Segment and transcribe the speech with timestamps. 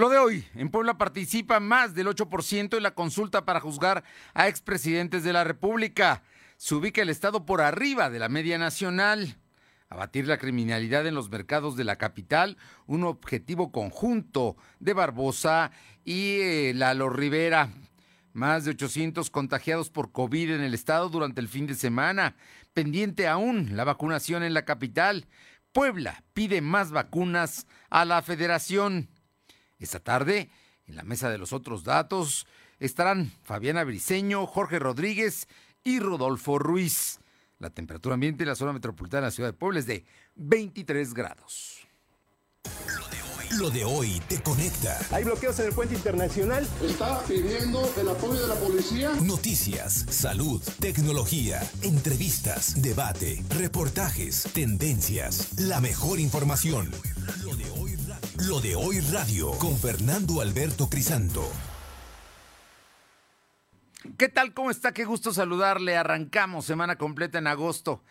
[0.00, 4.48] Lo de hoy, en Puebla participa más del 8% en la consulta para juzgar a
[4.48, 6.22] expresidentes de la República.
[6.56, 9.36] Se ubica el Estado por arriba de la media nacional.
[9.90, 15.70] Abatir la criminalidad en los mercados de la capital, un objetivo conjunto de Barbosa
[16.02, 17.68] y eh, Lalo Rivera.
[18.32, 22.36] Más de 800 contagiados por COVID en el estado durante el fin de semana.
[22.72, 25.26] Pendiente aún la vacunación en la capital.
[25.72, 29.10] Puebla pide más vacunas a la federación.
[29.80, 30.50] Esta tarde,
[30.86, 32.46] en la mesa de los otros datos,
[32.78, 35.48] estarán Fabiana Briceño, Jorge Rodríguez
[35.82, 37.18] y Rodolfo Ruiz.
[37.58, 40.04] La temperatura ambiente en la zona metropolitana de la ciudad de Puebla es de
[40.36, 41.86] 23 grados.
[43.58, 44.96] Lo de hoy te conecta.
[45.10, 46.66] Hay bloqueos en el puente internacional.
[46.82, 49.12] Está pidiendo el apoyo de la policía.
[49.22, 56.90] Noticias, salud, tecnología, entrevistas, debate, reportajes, tendencias, la mejor información.
[57.42, 57.89] Lo de hoy
[58.46, 61.46] lo de hoy radio con Fernando Alberto Crisanto.
[64.16, 64.54] ¿Qué tal?
[64.54, 64.92] ¿Cómo está?
[64.92, 65.96] Qué gusto saludarle.
[65.96, 68.02] Arrancamos semana completa en agosto.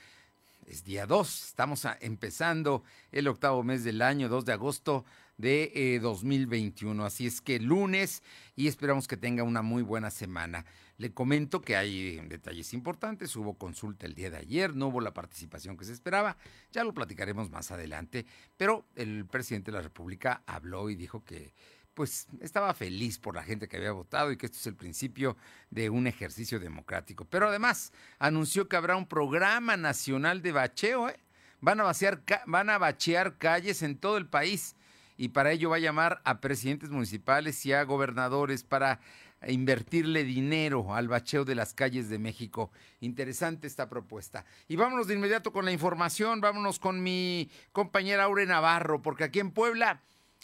[0.68, 5.04] Es día 2, estamos empezando el octavo mes del año, 2 de agosto
[5.38, 7.04] de 2021.
[7.04, 8.22] Eh, Así es que lunes
[8.56, 10.66] y esperamos que tenga una muy buena semana.
[11.00, 13.34] Le comento que hay detalles importantes.
[13.38, 16.36] Hubo consulta el día de ayer, no hubo la participación que se esperaba.
[16.74, 18.26] Ya lo platicaremos más adelante.
[18.58, 21.54] Pero el presidente de la República habló y dijo que
[21.94, 25.38] pues estaba feliz por la gente que había votado y que esto es el principio
[25.70, 27.24] de un ejercicio democrático.
[27.24, 31.08] Pero además anunció que habrá un programa nacional de bacheo.
[31.08, 31.18] ¿eh?
[31.62, 34.76] Van, a vaciar, van a bachear calles en todo el país
[35.20, 39.02] y para ello va a llamar a presidentes municipales y a gobernadores para
[39.48, 42.72] invertirle dinero al bacheo de las calles de México.
[43.00, 44.46] Interesante esta propuesta.
[44.68, 49.40] Y vámonos de inmediato con la información, vámonos con mi compañera Aure Navarro, porque aquí
[49.40, 50.02] en Puebla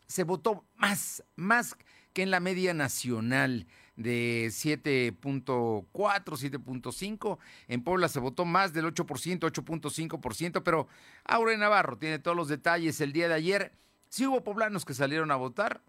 [0.08, 1.76] se votó más, más
[2.14, 7.38] que en la media nacional de 7.4, 7.5.
[7.68, 10.88] En Puebla se votó más del 8%, 8.5%, pero
[11.24, 13.02] Aure Navarro tiene todos los detalles.
[13.02, 13.72] El día de ayer
[14.10, 15.82] sí hubo poblanos que salieron a votar,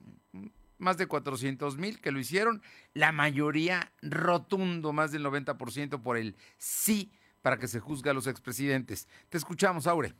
[0.78, 2.62] más de 400 mil que lo hicieron,
[2.94, 8.26] la mayoría rotundo, más del 90% por el sí para que se juzgue a los
[8.26, 9.08] expresidentes.
[9.28, 10.14] Te escuchamos, Aure.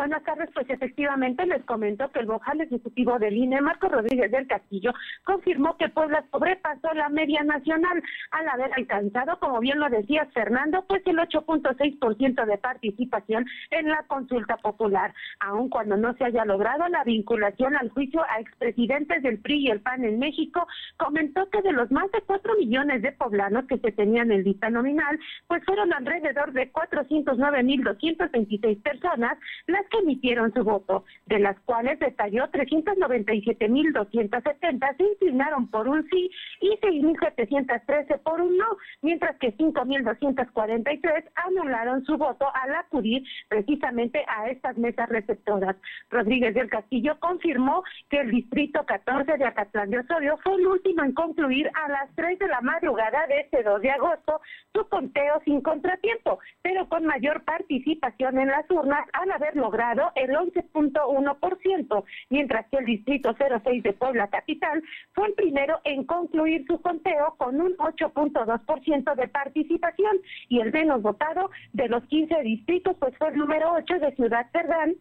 [0.00, 4.46] Buenas tardes, pues efectivamente les comento que el vocal ejecutivo del INE, Marco Rodríguez del
[4.46, 4.94] Castillo,
[5.24, 10.86] confirmó que Puebla sobrepasó la media nacional al haber alcanzado, como bien lo decía Fernando,
[10.88, 16.88] pues el 8.6% de participación en la consulta popular, aun cuando no se haya logrado
[16.88, 21.60] la vinculación al juicio a expresidentes del PRI y el PAN en México, comentó que
[21.60, 25.62] de los más de 4 millones de poblanos que se tenían en lista nominal, pues
[25.66, 29.36] fueron alrededor de 409.226 personas
[29.66, 36.30] las que emitieron su voto, de las cuales detalló 397.270 se inclinaron por un sí
[36.60, 44.48] y 6.713 por un no, mientras que 5.243 anularon su voto al acudir precisamente a
[44.48, 45.76] estas mesas receptoras.
[46.10, 51.02] Rodríguez del Castillo confirmó que el distrito 14 de Acatlán de Osorio fue el último
[51.02, 54.40] en concluir a las 3 de la madrugada de este 2 de agosto
[54.74, 60.30] su conteo sin contratiempo, pero con mayor participación en las urnas al haber logrado el
[60.30, 64.82] 11.1%, mientras que el distrito 06 de Puebla Capital
[65.12, 71.02] fue el primero en concluir su conteo con un 8.2% de participación y el menos
[71.02, 74.96] votado de los 15 distritos pues fue el número 8 de Ciudad Cerdán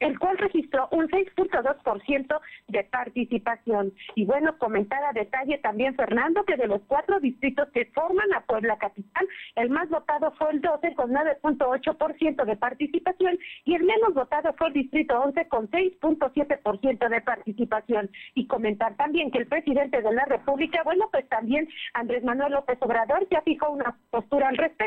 [0.00, 3.92] el cual registró un 6.2% de participación.
[4.14, 8.40] Y bueno, comentar a detalle también, Fernando, que de los cuatro distritos que forman a
[8.40, 14.14] Puebla Capital, el más votado fue el 12 con 9.8% de participación y el menos
[14.14, 18.10] votado fue el distrito 11 con 6.7% de participación.
[18.34, 22.78] Y comentar también que el presidente de la República, bueno, pues también Andrés Manuel López
[22.80, 24.79] Obrador ya fijó una postura al respecto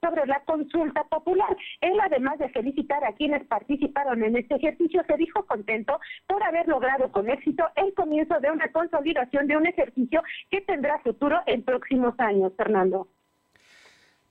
[0.00, 1.56] sobre la consulta popular.
[1.80, 6.68] Él, además de felicitar a quienes participaron en este ejercicio se dijo contento por haber
[6.68, 11.62] logrado con éxito el comienzo de una consolidación de un ejercicio que tendrá futuro en
[11.62, 13.08] próximos años, Fernando.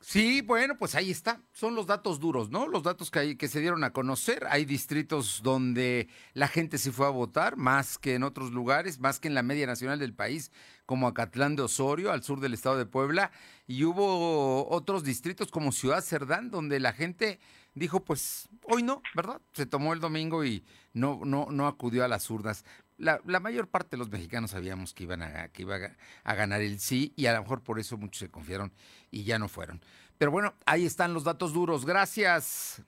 [0.01, 1.41] Sí, bueno, pues ahí está.
[1.53, 2.67] Son los datos duros, ¿no?
[2.67, 4.47] Los datos que, se dieron a conocer.
[4.49, 9.19] Hay distritos donde la gente se fue a votar, más que en otros lugares, más
[9.19, 10.51] que en la media nacional del país,
[10.87, 13.31] como Acatlán de Osorio, al sur del estado de Puebla.
[13.67, 17.39] Y hubo otros distritos como Ciudad Cerdán, donde la gente
[17.75, 19.39] dijo, pues hoy no, ¿verdad?
[19.53, 22.65] Se tomó el domingo y no, no, no acudió a las urnas
[23.01, 25.77] la, la, mayor parte de los mexicanos sabíamos que iban a, que iba
[26.23, 28.71] a, ganar el sí y a lo mejor por eso muchos se confiaron
[29.09, 29.81] y ya no fueron.
[30.17, 31.85] Pero bueno, ahí están los datos duros.
[31.85, 32.83] Gracias.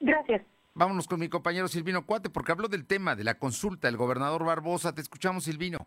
[0.00, 0.42] Gracias.
[0.74, 4.44] Vámonos con mi compañero Silvino Cuate, porque habló del tema de la consulta del gobernador
[4.44, 4.94] Barbosa.
[4.94, 5.86] Te escuchamos, Silvino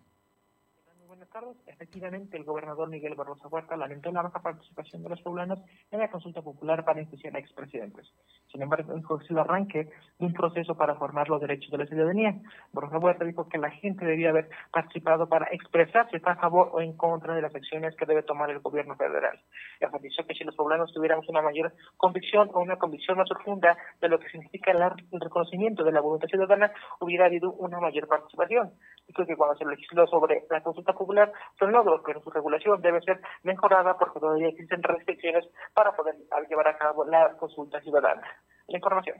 [1.75, 5.59] efectivamente el gobernador Miguel Barroso Huerta lamentó la baja participación de los poblanos
[5.91, 8.11] en la consulta popular para enjuiciar a expresidentes.
[8.51, 12.35] Sin embargo, dijo el arranque de un proceso para formar los derechos de la ciudadanía.
[12.71, 16.69] Barroso Huerta dijo que la gente debía haber participado para expresar si está a favor
[16.71, 19.39] o en contra de las acciones que debe tomar el gobierno federal.
[19.79, 24.09] Enfatizó que si los poblanos tuviéramos una mayor convicción o una convicción más profunda de
[24.09, 28.71] lo que significa el reconocimiento de la voluntad ciudadana, hubiera habido una mayor participación.
[29.07, 31.31] Dijo que cuando se legisló sobre la consulta popular,
[31.65, 36.15] son logros, pero su regulación debe ser mejorada porque todavía existen restricciones para poder
[36.49, 38.21] llevar a cabo la consulta ciudadana.
[38.67, 39.17] La información.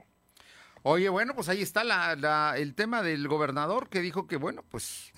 [0.84, 5.12] Oye, bueno, pues ahí está la, el tema del gobernador que dijo que, bueno, pues,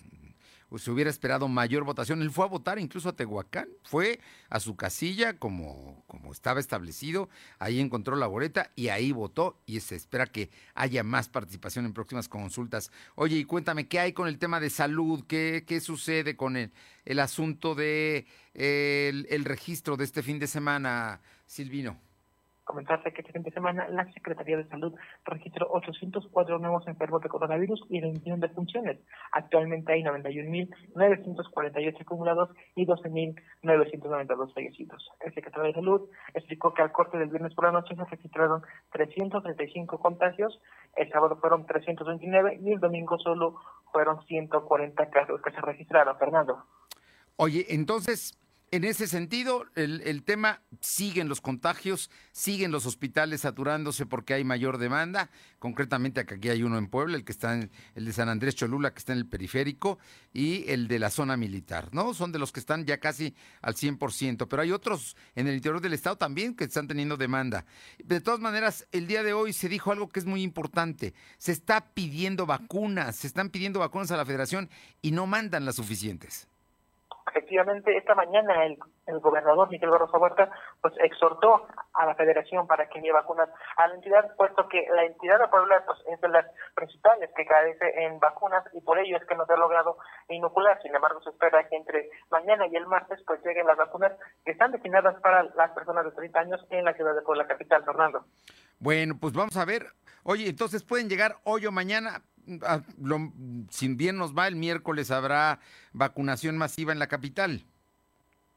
[0.76, 2.22] se hubiera esperado mayor votación.
[2.22, 4.20] Él fue a votar incluso a Tehuacán, fue
[4.50, 7.30] a su casilla como, como estaba establecido,
[7.60, 11.94] ahí encontró la boleta y ahí votó y se espera que haya más participación en
[11.94, 12.92] próximas consultas.
[13.16, 15.24] Oye, y cuéntame, ¿qué hay con el tema de salud?
[15.28, 16.72] ¿Qué, qué sucede con el,
[17.06, 22.07] el asunto de el registro de este fin de semana, Silvino?
[22.68, 24.94] Comentarse que este fin de semana la Secretaría de Salud
[25.24, 29.00] registró 804 nuevos enfermos de coronavirus y 21 de funciones.
[29.32, 35.10] Actualmente hay 91.948 acumulados y 12.992 fallecidos.
[35.22, 38.62] El secretario de Salud explicó que al corte del viernes por la noche se registraron
[38.92, 40.60] 335 contagios,
[40.98, 43.56] el sábado fueron 329 y el domingo solo
[43.94, 46.18] fueron 140 casos que se registraron.
[46.18, 46.66] Fernando.
[47.38, 48.38] Oye, entonces
[48.70, 54.78] en ese sentido, el, tema siguen los contagios, siguen los hospitales saturándose porque hay mayor
[54.78, 55.30] demanda.
[55.58, 58.92] Concretamente, aquí hay uno en Puebla, el que está en el de San Andrés Cholula,
[58.92, 60.00] que está en el periférico,
[60.34, 62.14] y el de la zona militar, ¿no?
[62.14, 65.80] Son de los que están ya casi al 100%, pero hay otros en el interior
[65.80, 67.66] del estado también que están teniendo demanda.
[68.04, 71.14] De todas maneras, el día de hoy se dijo algo que es muy importante.
[71.38, 74.70] Se está pidiendo vacunas, se están pidiendo vacunas a la federación
[75.02, 76.50] y no mandan las suficientes
[77.30, 78.78] efectivamente esta mañana el,
[79.20, 80.50] gobernador Miguel Barroso Huerta
[80.82, 85.06] pues exhortó a la federación para que envíe vacunas a la entidad, puesto que la
[85.06, 86.46] entidad de Puebla pues, es de las
[86.76, 89.98] principales que carece en vacunas y por ello es que no se ha logrado
[90.30, 90.82] inocular.
[90.82, 94.12] Sin embargo, se espera que entre mañana y el martes pues lleguen las vacunas
[94.44, 97.84] que están destinadas para las personas de 30 años en la ciudad de Puebla capital,
[97.86, 98.26] Fernando.
[98.80, 99.88] Bueno, pues vamos a ver.
[100.24, 102.22] Oye, entonces pueden llegar hoy o mañana
[102.64, 102.82] Ah,
[103.70, 105.60] sin bien nos va, el miércoles habrá
[105.94, 107.64] vacunación masiva en la capital.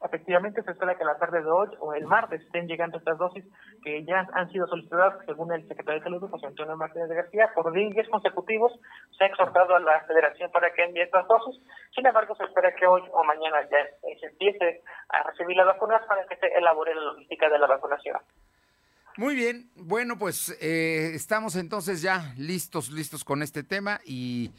[0.03, 3.19] Efectivamente, se espera que a la tarde de hoy o el martes estén llegando estas
[3.19, 3.45] dosis
[3.83, 7.51] que ya han sido solicitadas, según el secretario de Salud, José Antonio Martínez de García,
[7.53, 8.71] por días consecutivos.
[9.15, 11.61] Se ha exhortado a la federación para que envíe estas dosis.
[11.93, 13.77] Sin embargo, se espera que hoy o mañana ya
[14.19, 18.17] se empiece a recibir las vacunas para que se elabore la logística de la vacunación.
[19.17, 24.51] Muy bien, bueno, pues eh, estamos entonces ya listos, listos con este tema y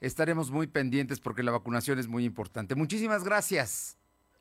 [0.00, 2.74] estaremos muy pendientes porque la vacunación es muy importante.
[2.74, 3.96] Muchísimas gracias.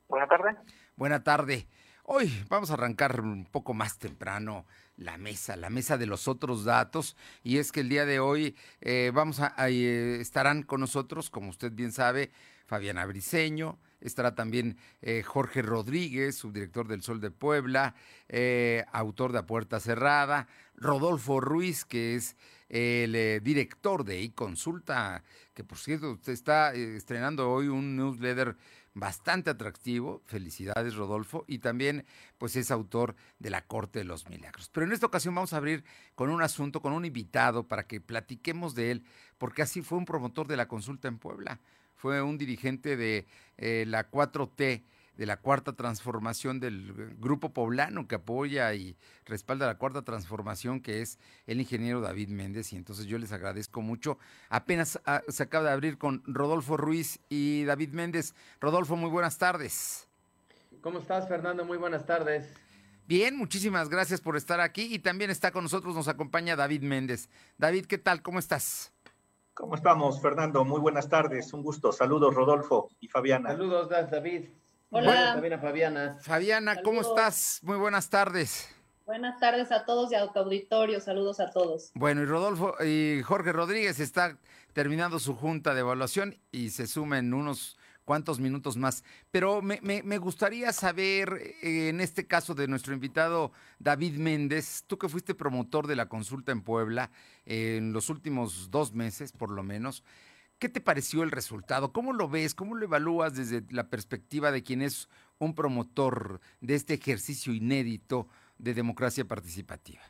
[0.10, 0.58] Buena tarde.
[0.98, 1.68] Buena tarde.
[2.04, 4.66] Hoy vamos a arrancar un poco más temprano
[4.98, 7.16] la mesa, la mesa de los otros datos.
[7.44, 11.50] Y es que el día de hoy eh, vamos a, eh, estarán con nosotros, como
[11.50, 12.32] usted bien sabe,
[12.66, 17.96] Fabiana Briceño, estará también eh, Jorge Rodríguez, subdirector del Sol de Puebla,
[18.30, 22.36] eh, autor de A Puerta Cerrada, Rodolfo Ruiz, que es
[22.70, 25.24] el eh, director de iConsulta,
[25.54, 28.58] que por cierto usted está estrenando hoy un newsletter
[28.94, 30.22] bastante atractivo.
[30.26, 31.46] Felicidades, Rodolfo.
[31.48, 32.06] Y también,
[32.38, 34.70] pues, es autor de La Corte de los Milagros.
[34.72, 35.84] Pero en esta ocasión vamos a abrir
[36.16, 39.06] con un asunto, con un invitado, para que platiquemos de él,
[39.38, 41.60] porque así fue un promotor de la consulta en Puebla
[42.04, 43.26] fue un dirigente de
[43.58, 44.84] eh, la 4T,
[45.16, 51.02] de la cuarta transformación del grupo poblano que apoya y respalda la cuarta transformación, que
[51.02, 51.18] es
[51.48, 52.74] el ingeniero David Méndez.
[52.74, 54.18] Y entonces yo les agradezco mucho.
[54.50, 58.36] Apenas ah, se acaba de abrir con Rodolfo Ruiz y David Méndez.
[58.60, 60.10] Rodolfo, muy buenas tardes.
[60.82, 61.64] ¿Cómo estás, Fernando?
[61.64, 62.50] Muy buenas tardes.
[63.08, 67.30] Bien, muchísimas gracias por estar aquí y también está con nosotros, nos acompaña David Méndez.
[67.58, 68.22] David, ¿qué tal?
[68.22, 68.93] ¿Cómo estás?
[69.54, 70.66] ¿Cómo estamos, Fernando?
[70.66, 71.92] Muy buenas tardes, un gusto.
[71.92, 73.50] Saludos, Rodolfo y Fabiana.
[73.50, 74.46] Saludos, David.
[74.90, 75.34] Hola.
[75.34, 76.18] También a Fabiana.
[76.22, 77.60] Fabiana, ¿cómo estás?
[77.62, 78.68] Muy buenas tardes.
[79.06, 81.00] Buenas tardes a todos y a tu auditorio.
[81.00, 81.92] Saludos a todos.
[81.94, 84.40] Bueno, y Rodolfo y Jorge Rodríguez está
[84.74, 89.04] terminando su junta de evaluación y se sumen unos cuántos minutos más.
[89.32, 95.10] Pero me, gustaría saber, eh, en este caso de nuestro invitado David Méndez, tú que
[95.10, 97.12] fuiste promotor de la consulta en Puebla
[97.46, 100.04] en los últimos dos meses, por lo menos,
[100.60, 101.92] ¿qué te pareció el resultado?
[101.92, 102.56] ¿Cómo lo ves?
[102.56, 108.28] ¿Cómo lo evalúas desde la perspectiva de quien es un promotor de este ejercicio inédito
[108.58, 110.02] de democracia participativa?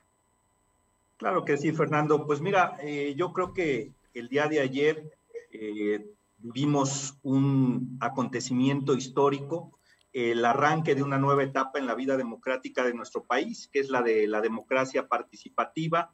[1.17, 2.25] Claro que sí, Fernando.
[2.25, 5.15] Pues mira, eh, yo creo que el día de ayer
[5.51, 6.05] eh,
[6.43, 9.79] vivimos un acontecimiento histórico,
[10.11, 13.89] el arranque de una nueva etapa en la vida democrática de nuestro país, que es
[13.89, 16.13] la de la democracia participativa.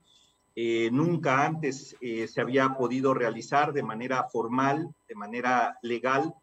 [0.55, 6.33] Eh, nunca antes se había podido realizar de manera formal, de manera legal,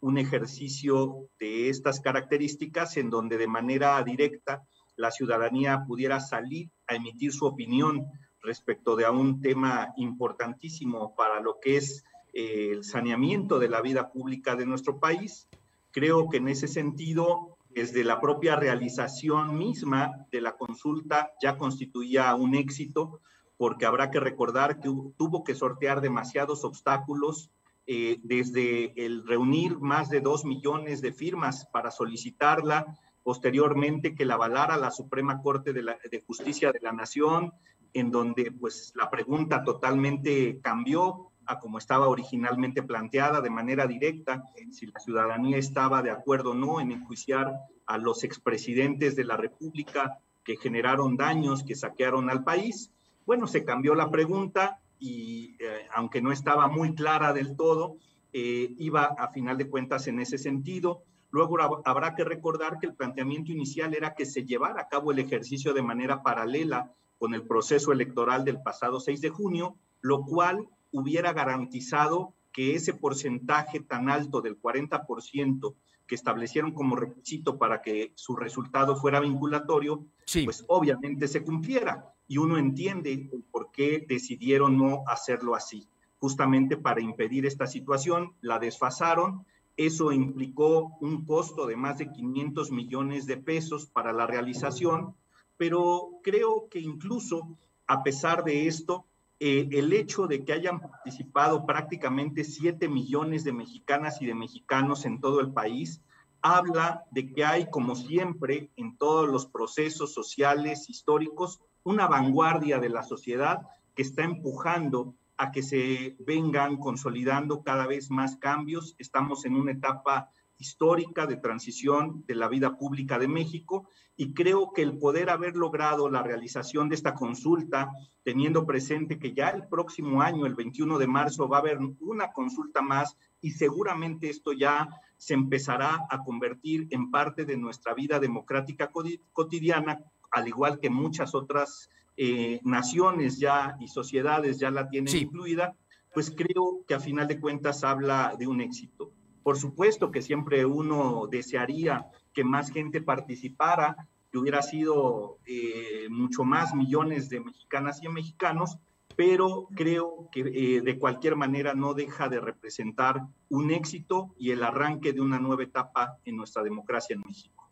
[0.00, 4.62] un ejercicio de estas características en donde de manera directa
[4.96, 8.06] la ciudadanía pudiera salir a emitir su opinión
[8.42, 12.04] respecto de a un tema importantísimo para lo que es
[12.36, 15.48] el saneamiento de la vida pública de nuestro país.
[15.90, 22.34] Creo que en ese sentido, desde la propia realización misma de la consulta ya constituía
[22.34, 23.20] un éxito,
[23.56, 27.50] porque habrá que recordar que tuvo que sortear demasiados obstáculos,
[27.86, 34.34] eh, desde el reunir más de dos millones de firmas para solicitarla, posteriormente que la
[34.34, 37.52] avalara la Suprema Corte de, de, Justicia de la Nación,
[37.94, 44.44] en donde pues la pregunta totalmente cambió a como estaba originalmente planteada de manera directa,
[44.70, 47.54] si la ciudadanía estaba de acuerdo o no en enjuiciar
[47.86, 52.90] a los expresidentes de la República que generaron daños, que saquearon al país.
[53.24, 57.96] Bueno, se cambió la pregunta y eh, aunque no estaba muy clara del todo,
[58.32, 61.02] eh, iba a final de cuentas en ese sentido.
[61.30, 65.18] Luego habrá que recordar que el planteamiento inicial era que se llevara a cabo el
[65.18, 70.68] ejercicio de manera paralela con el proceso electoral del pasado 6 de junio, lo cual
[70.96, 75.74] hubiera garantizado que ese porcentaje tan alto del 40%
[76.06, 80.06] que establecieron como requisito para que su resultado fuera vinculatorio,
[80.44, 82.14] pues obviamente se cumpliera.
[82.28, 85.88] Y uno entiende por qué decidieron no hacerlo así.
[86.18, 89.44] Justamente para impedir esta situación, la desfasaron
[89.76, 95.14] eso implicó un costo de más de 500 millones de pesos para la realización,
[95.58, 99.04] pero creo que incluso a pesar de esto,
[99.38, 105.04] eh, el hecho de que hayan participado prácticamente 7 millones de mexicanas y de mexicanos
[105.04, 106.02] en todo el país,
[106.40, 112.88] habla de que hay, como siempre, en todos los procesos sociales, históricos, una vanguardia de
[112.88, 113.62] la sociedad
[113.94, 118.94] que está empujando a que se vengan consolidando cada vez más cambios.
[118.98, 124.72] Estamos en una etapa histórica de transición de la vida pública de México y creo
[124.72, 127.90] que el poder haber logrado la realización de esta consulta,
[128.22, 132.32] teniendo presente que ya el próximo año, el 21 de marzo, va a haber una
[132.32, 138.18] consulta más y seguramente esto ya se empezará a convertir en parte de nuestra vida
[138.18, 138.90] democrática
[139.32, 145.76] cotidiana, al igual que muchas otras eh, naciones ya y sociedades ya la tienen incluida,
[146.14, 149.12] pues creo que a final de cuentas habla de un éxito.
[149.46, 156.42] Por supuesto que siempre uno desearía que más gente participara, que hubiera sido eh, mucho
[156.42, 158.76] más millones de mexicanas y mexicanos,
[159.14, 164.64] pero creo que eh, de cualquier manera no deja de representar un éxito y el
[164.64, 167.70] arranque de una nueva etapa en nuestra democracia en México.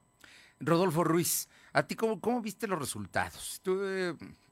[0.60, 3.60] Rodolfo Ruiz, ¿A ti cómo, viste los resultados?
[3.64, 3.80] Tú,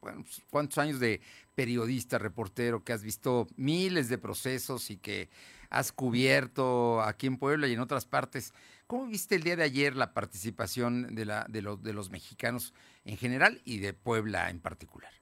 [0.00, 1.20] bueno, pues, cuántos años de
[1.54, 5.30] periodista, reportero, que has visto miles de procesos y que
[5.72, 8.52] has cubierto aquí en Puebla y en otras partes.
[8.86, 12.74] ¿Cómo viste el día de ayer la participación de, la, de, de los mexicanos
[13.04, 15.12] en general y de Puebla en particular?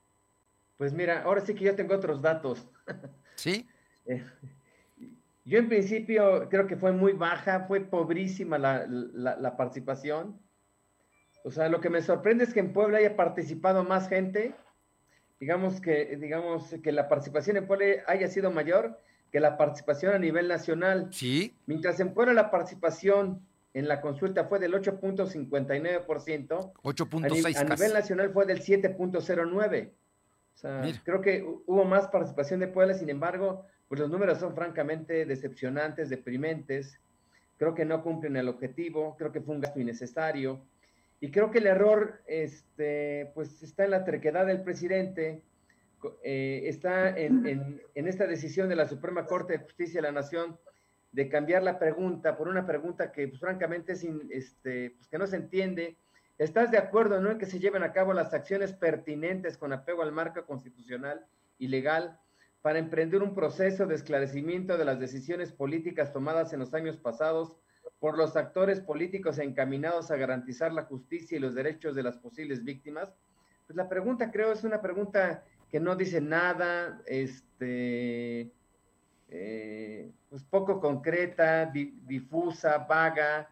[0.77, 2.67] Pues mira, ahora sí que yo tengo otros datos.
[3.37, 3.69] ¿Sí?
[4.07, 4.25] Eh,
[5.45, 10.41] yo en principio creo que fue muy baja, fue pobrísima la, la participación
[11.43, 14.55] o sea, lo que me sorprende es que en Puebla haya participado más gente,
[15.39, 19.01] digamos que, digamos que la participación en Puebla haya sido mayor
[19.31, 21.09] que la participación a nivel nacional.
[21.13, 21.55] Sí.
[21.67, 23.41] Mientras en Puebla la participación
[23.73, 26.73] en la consulta fue del 8.59%.
[26.83, 27.57] 8.6.
[27.57, 29.91] A, a nivel nacional fue del 7.09.
[30.55, 34.55] O sea, creo que hubo más participación de Puebla, sin embargo, pues los números son
[34.55, 36.99] francamente decepcionantes, deprimentes.
[37.57, 40.61] Creo que no cumplen el objetivo, creo que fue un gasto innecesario.
[41.21, 45.43] Y creo que el error este, pues está en la terquedad del presidente,
[46.23, 50.59] eh, está en, esta decisión de la Suprema Corte de Justicia de la Nación
[51.13, 55.27] de cambiar la pregunta por una pregunta que pues, francamente es este, pues, que no
[55.27, 55.97] se entiende.
[56.39, 57.31] ¿Estás de acuerdo ¿no?
[57.31, 61.27] en que se lleven a cabo las acciones pertinentes con apego al marco constitucional
[61.59, 62.19] y legal
[62.63, 67.57] para emprender un proceso de esclarecimiento de las decisiones políticas tomadas en los años pasados
[67.99, 72.65] por los actores políticos encaminados a garantizar la justicia y los derechos de las posibles
[72.65, 73.13] víctimas?
[73.67, 78.51] Pues la pregunta creo es una pregunta que no dice nada, este,
[79.29, 83.49] eh, pues poco concreta, difusa, vaga,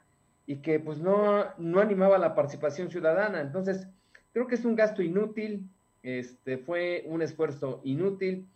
[0.46, 3.40] y que pues no, no animaba la participación ciudadana.
[3.40, 3.86] Entonces,
[4.32, 5.68] creo que es un gasto inútil,
[6.02, 8.48] este, fue un esfuerzo inútil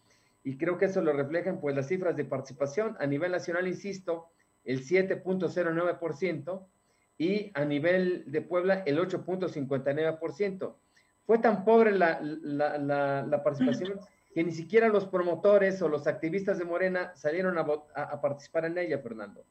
[0.45, 4.29] y creo que eso lo reflejan pues las cifras de participación a nivel nacional, insisto,
[4.65, 6.67] el 7.09%
[7.19, 10.75] y a nivel de Puebla el 8.59%.
[11.27, 14.01] Fue tan pobre la, la, participación
[14.35, 18.79] que ni siquiera los promotores o los activistas de Morena salieron a, a participar en
[18.79, 19.45] ella, Fernando.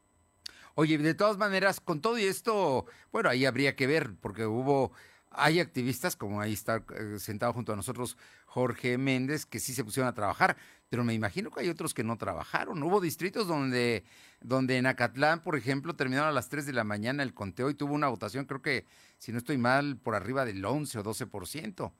[0.75, 4.91] Oye, de todas maneras, con todo y esto, bueno, ahí habría que ver, porque hubo
[5.31, 9.83] hay activistas, como ahí está eh, sentado junto a nosotros Jorge Méndez, que sí se
[9.83, 10.57] pusieron a trabajar,
[10.89, 12.83] pero me imagino que hay otros que no trabajaron.
[12.83, 14.03] Hubo distritos donde,
[14.41, 17.75] donde en Acatlán, por ejemplo, terminaron a las 3 de la mañana el conteo y
[17.75, 18.85] tuvo una votación, creo que,
[19.21, 21.91] si no estoy mal, por arriba del 11 o 12%,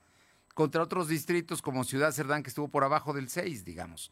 [0.54, 4.10] contra otros distritos como Ciudad Cerdán, que estuvo por abajo del 6, digamos.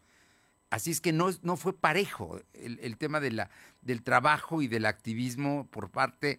[0.71, 3.51] Así es que no, no fue parejo el, el tema de la,
[3.83, 6.39] del trabajo y del activismo por parte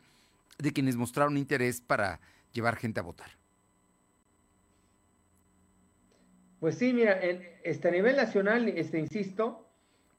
[0.60, 2.22] de quienes mostraron interés para
[2.54, 3.32] llevar gente a votar?
[6.62, 9.68] Pues sí, mira, en, este, a nivel nacional, este, insisto,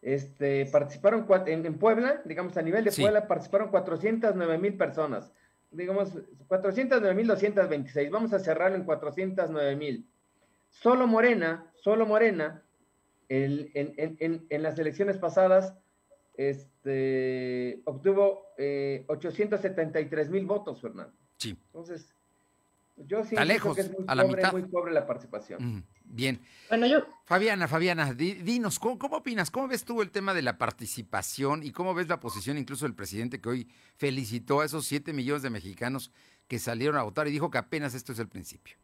[0.03, 5.33] este, participaron en, en Puebla, digamos, a nivel de Puebla participaron 409 mil personas,
[5.73, 6.13] digamos,
[6.49, 10.09] 409 mil 226, vamos a cerrarlo en 409 mil.
[10.69, 12.63] Solo Morena, solo Morena,
[13.29, 15.75] el, en, en, en, las elecciones pasadas,
[16.35, 21.15] este, obtuvo eh, 873 mil votos, Fernando.
[21.37, 21.57] Sí.
[21.67, 22.15] Entonces,
[23.07, 24.53] yo sí lejos, que es muy a la pobre, mitad.
[24.53, 25.85] muy pobre la participación.
[26.05, 26.41] bien.
[26.69, 27.05] Bueno, yo.
[27.25, 29.51] Fabiana, Fabiana, dinos, ¿cómo, ¿cómo, opinas?
[29.51, 32.95] ¿Cómo ves tú el tema de la participación y cómo ves la posición incluso del
[32.95, 36.11] presidente que hoy felicitó a esos 7 millones de mexicanos
[36.49, 38.77] que salieron a votar y dijo que apenas esto es el principio?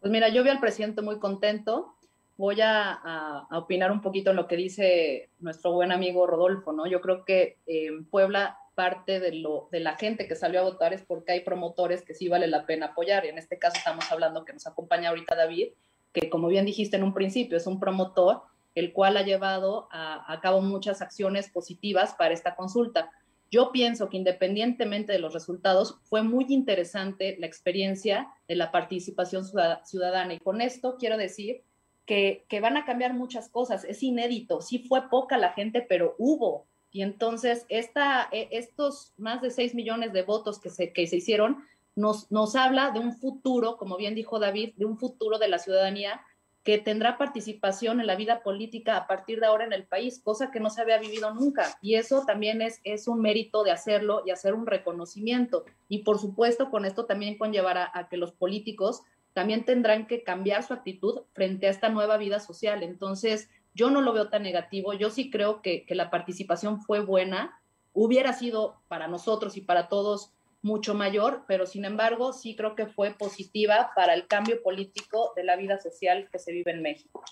[0.00, 1.96] Pues mira, yo veo al presidente muy contento.
[2.36, 6.86] Voy a, a, opinar un poquito en lo que dice nuestro buen amigo Rodolfo, ¿no?
[6.86, 9.32] Yo creo que en Puebla parte de,
[9.80, 12.86] la gente que salió a votar es porque hay promotores que sí vale la pena
[12.86, 13.24] apoyar.
[13.24, 15.68] Y en este caso estamos hablando que nos acompaña ahorita David,
[16.12, 18.42] que como bien dijiste en un principio, es un promotor
[18.74, 23.10] el cual ha llevado a, a cabo muchas acciones positivas para esta consulta.
[23.50, 29.44] Yo pienso que independientemente de los resultados, fue muy interesante la experiencia de la participación
[29.84, 30.34] ciudadana.
[30.34, 31.62] Y con esto quiero decir
[32.04, 33.84] que, que, van a cambiar muchas cosas.
[33.84, 34.60] Es inédito.
[34.60, 36.66] Sí fue poca la gente, pero hubo.
[36.94, 41.16] Y entonces, esta, e, estos más de 6 millones de votos que se, que se
[41.16, 41.64] hicieron
[41.96, 45.58] nos, nos habla de un futuro, como bien dijo David, de un futuro de la
[45.58, 46.22] ciudadanía
[46.62, 50.52] que tendrá participación en la vida política a partir de ahora en el país, cosa
[50.52, 51.76] que no se había vivido nunca.
[51.82, 55.64] Y eso también es, es un mérito de hacerlo y hacer un reconocimiento.
[55.88, 59.02] Y por supuesto, con esto también conllevará a que los políticos
[59.32, 62.84] también tendrán que cambiar su actitud frente a esta nueva vida social.
[62.84, 67.00] Entonces, yo no lo veo tan negativo, yo sí creo que, que la participación fue
[67.00, 67.60] buena,
[67.92, 70.32] hubiera sido para nosotros y para todos
[70.62, 75.44] mucho mayor, pero sin embargo sí creo que fue positiva para el cambio político de
[75.44, 77.22] la vida social que se vive en México.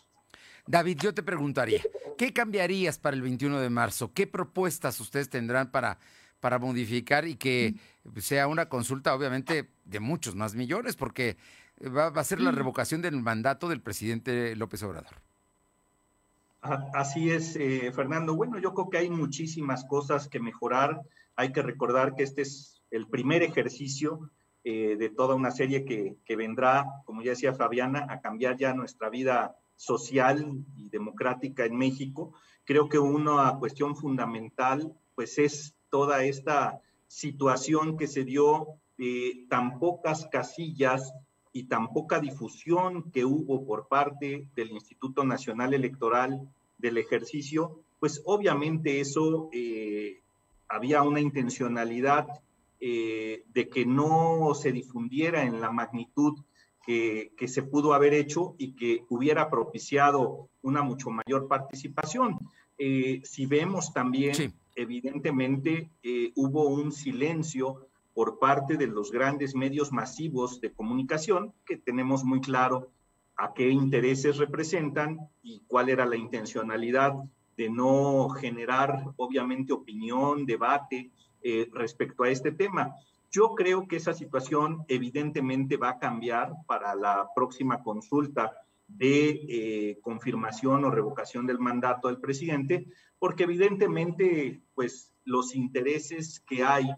[0.67, 1.81] David, yo te preguntaría,
[2.19, 4.13] ¿qué cambiarías para el 21 de marzo?
[4.13, 5.99] ¿Qué propuestas ustedes tendrán para,
[6.41, 7.75] para modificar y que
[8.19, 10.95] sea una consulta, obviamente, de muchos más millones?
[10.95, 11.37] Porque
[11.85, 15.17] va, va a ser la revocación del mandato del presidente López Obrador.
[16.63, 18.37] Así es, eh, Fernando.
[18.37, 21.03] Bueno, yo creo que hay muchísimas cosas que mejorar.
[21.35, 24.31] Hay que recordar que este es el primer ejercicio
[24.63, 29.11] eh, de toda una serie que, vendrá, como ya decía Fabiana, a cambiar ya nuestra
[29.11, 32.33] vida social y democrática en México.
[32.63, 39.81] Creo que una cuestión fundamental, pues, es toda esta situación que se dio de tan
[39.81, 41.13] pocas casillas
[41.53, 48.23] y tan poca difusión que hubo por parte del Instituto Nacional Electoral del ejercicio, pues
[48.25, 50.21] obviamente eso eh,
[50.69, 52.27] había una intencionalidad
[52.81, 56.41] eh, de que no se difundiera en la magnitud
[56.85, 62.41] que, que, se pudo haber hecho y que hubiera propiciado una mucho mayor participación.
[62.77, 64.53] Eh, si vemos también, sí.
[64.75, 65.91] evidentemente,
[66.35, 72.41] hubo un silencio por parte de los grandes medios masivos de comunicación, que tenemos muy
[72.41, 72.91] claro
[73.37, 77.15] a qué intereses representan y cuál era la intencionalidad
[77.57, 81.11] de no generar, obviamente, opinión, debate
[81.43, 82.95] eh, respecto a este tema.
[83.31, 88.53] Yo creo que esa situación evidentemente va a cambiar para la próxima consulta
[88.87, 92.87] de eh, confirmación o revocación del mandato del presidente,
[93.19, 96.91] porque evidentemente, pues, los intereses que hay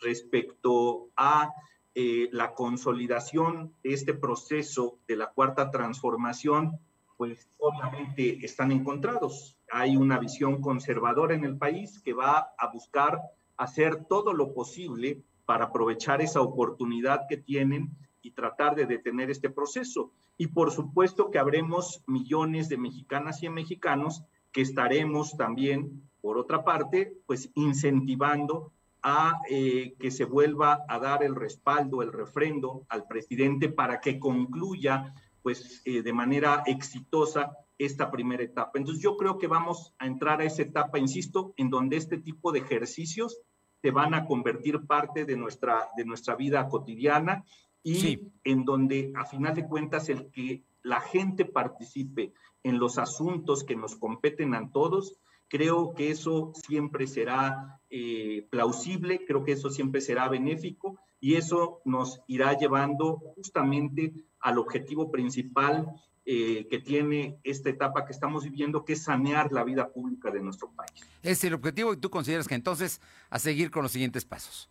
[0.00, 1.50] respecto a
[1.94, 6.78] eh, la consolidación de este proceso de la cuarta transformación,
[7.16, 9.58] pues obviamente están encontrados.
[9.70, 13.20] Hay una visión conservadora en el país que va a buscar
[13.56, 17.90] hacer todo lo posible para aprovechar esa oportunidad que tienen
[18.22, 20.12] y tratar de detener este proceso.
[20.38, 26.64] Y por supuesto que habremos millones de mexicanas y mexicanos que estaremos también, por otra
[26.64, 33.06] parte, pues incentivando a eh, que se vuelva a dar el respaldo, el refrendo al
[33.06, 38.72] presidente para que concluya pues eh, de manera exitosa esta primera etapa.
[38.74, 42.52] Entonces yo creo que vamos a entrar a esa etapa, insisto, en donde este tipo
[42.52, 43.40] de ejercicios
[43.80, 47.44] se van a convertir parte de nuestra, de nuestra vida cotidiana
[47.82, 53.64] y en donde a final de cuentas el que la gente participe en los asuntos
[53.64, 55.18] que nos competen a todos,
[55.50, 61.82] creo que eso siempre será eh, plausible, creo que eso siempre será benéfico y eso
[61.84, 65.88] nos irá llevando justamente al objetivo principal
[66.24, 70.40] eh, que tiene esta etapa que estamos viviendo, que es sanear la vida pública de
[70.40, 70.92] nuestro país.
[71.22, 74.70] Es el objetivo y tú consideras que entonces a seguir con los siguientes pasos.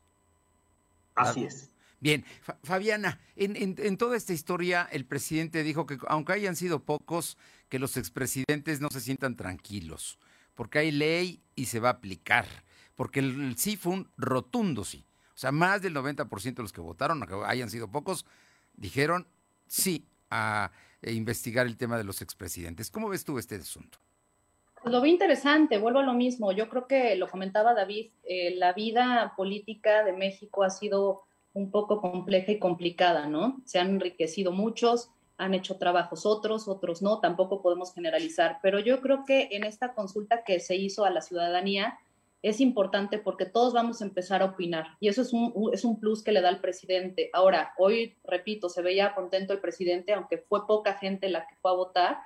[1.14, 1.70] Así es.
[2.00, 2.24] Bien,
[2.64, 7.38] Fabiana, en, toda esta historia el presidente dijo que aunque hayan sido pocos,
[7.68, 10.18] que los expresidentes no se sientan tranquilos,
[10.60, 12.46] porque hay ley y se va a aplicar,
[12.98, 15.06] porque el, sí fue un rotundo sí.
[15.34, 18.26] O sea, más del 90% de los que votaron, aunque hayan sido pocos,
[18.74, 19.26] dijeron
[19.68, 22.92] sí a eh, investigar el tema de los expresidentes.
[22.92, 24.00] ¿Cómo ves tú este asunto?
[24.84, 26.52] Lo vi interesante, vuelvo a lo mismo.
[26.52, 31.22] Yo creo que lo comentaba David, eh, la vida política de México ha sido
[31.54, 33.62] un poco compleja y complicada, ¿no?
[33.64, 39.02] Se han enriquecido muchos, han hecho trabajos otros, otros no, tampoco podemos generalizar, pero yo
[39.02, 41.98] creo que en esta consulta que se hizo a la ciudadanía
[42.42, 46.00] es importante porque todos vamos a empezar a opinar y eso es un, es un
[46.00, 47.30] plus que le da al presidente.
[47.34, 51.72] Ahora, hoy, repito, se veía contento el presidente, aunque fue poca gente la que fue
[51.72, 52.18] a votar,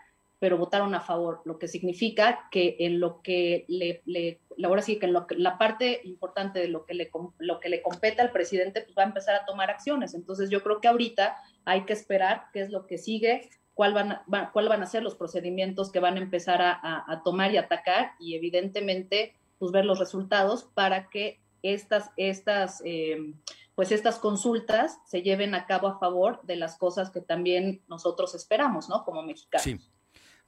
[0.43, 4.99] pero votaron a favor, lo que significa que en lo que le, le ahora sí
[4.99, 8.21] que en lo que, la parte importante de lo que le lo que le compete
[8.21, 10.13] al presidente pues va a empezar a tomar acciones.
[10.13, 14.19] Entonces yo creo que ahorita hay que esperar qué es lo que sigue, cuál van,
[14.51, 16.77] cuál van a ser los procedimientos que van a empezar a,
[17.07, 23.33] a, tomar y atacar y evidentemente pues ver los resultados para que estas estas eh,
[23.75, 28.35] pues estas consultas se lleven a cabo a favor de las cosas que también nosotros
[28.35, 29.05] esperamos, ¿no?
[29.05, 29.63] Como mexicanos.
[29.63, 29.79] Sí.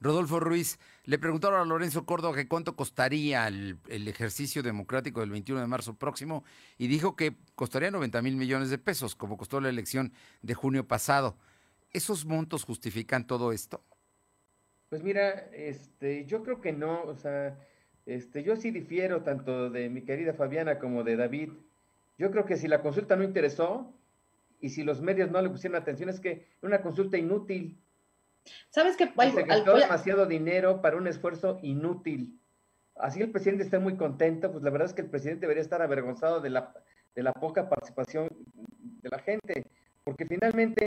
[0.00, 5.60] Rodolfo Ruiz, le preguntaron a Lorenzo Córdoba que cuánto costaría el, ejercicio democrático del 21
[5.60, 6.44] de marzo próximo
[6.76, 10.86] y dijo que costaría 90 mil millones de pesos, como costó la elección de junio
[10.86, 11.38] pasado.
[11.92, 13.82] ¿Esos montos justifican todo esto?
[14.90, 17.58] Pues mira, este, yo creo que no, o sea,
[18.04, 21.50] este, yo sí difiero tanto de mi querida Fabiana como de David.
[22.18, 23.92] Yo creo que si la consulta no interesó
[24.60, 27.78] y si los medios no le pusieron atención es que una consulta inútil.
[28.70, 29.10] ¿Sabes qué?
[29.30, 32.40] Se gastó demasiado dinero para un esfuerzo inútil.
[32.96, 35.82] Así el presidente está muy contento, pues la verdad es que el presidente debería estar
[35.82, 36.72] avergonzado de la,
[37.14, 38.28] de la poca participación
[39.02, 39.66] de la gente,
[40.02, 40.86] porque finalmente,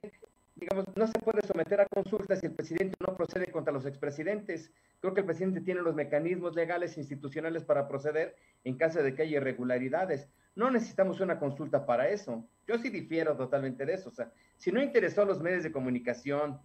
[0.56, 4.72] digamos, no se puede someter a consultas si el presidente no procede contra los expresidentes.
[5.00, 9.14] Creo que el presidente tiene los mecanismos legales e institucionales para proceder en caso de
[9.14, 10.28] que haya irregularidades.
[10.56, 12.44] No necesitamos una consulta para eso.
[12.68, 14.10] Yo sí difiero totalmente de eso.
[14.10, 16.60] O sea, si no interesó a los medios de comunicación,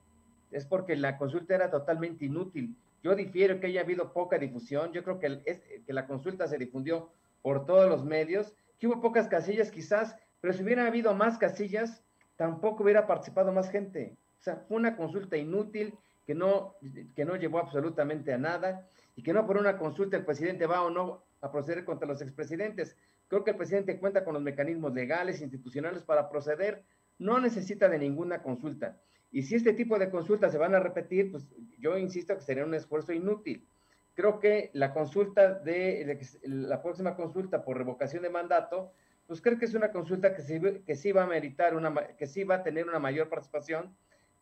[0.54, 2.76] es porque la consulta era totalmente inútil.
[3.02, 4.92] Yo difiero que haya habido poca difusión.
[4.92, 7.10] Yo creo que, la consulta se difundió
[7.42, 12.02] por todos los medios, hubo pocas casillas quizás, pero si hubiera habido más casillas,
[12.36, 14.16] tampoco hubiera participado más gente.
[14.40, 15.94] O sea, fue una consulta inútil
[16.26, 16.74] que no,
[17.16, 18.86] que no llevó absolutamente a nada
[19.16, 22.20] y que no por una consulta el presidente va o no a proceder contra los
[22.20, 22.96] expresidentes.
[23.28, 26.84] Creo que el presidente cuenta con los mecanismos legales, institucionales para proceder,
[27.18, 28.98] no necesita de ninguna consulta.
[29.34, 31.44] Y si este tipo de consultas se van a repetir, pues
[31.80, 33.66] yo insisto que sería un esfuerzo inútil.
[34.14, 38.92] Creo que la consulta de, la próxima consulta por revocación de mandato,
[39.26, 42.28] pues creo que es una consulta que sí, que sí va a meritar una, que
[42.28, 43.92] sí va a tener una mayor participación,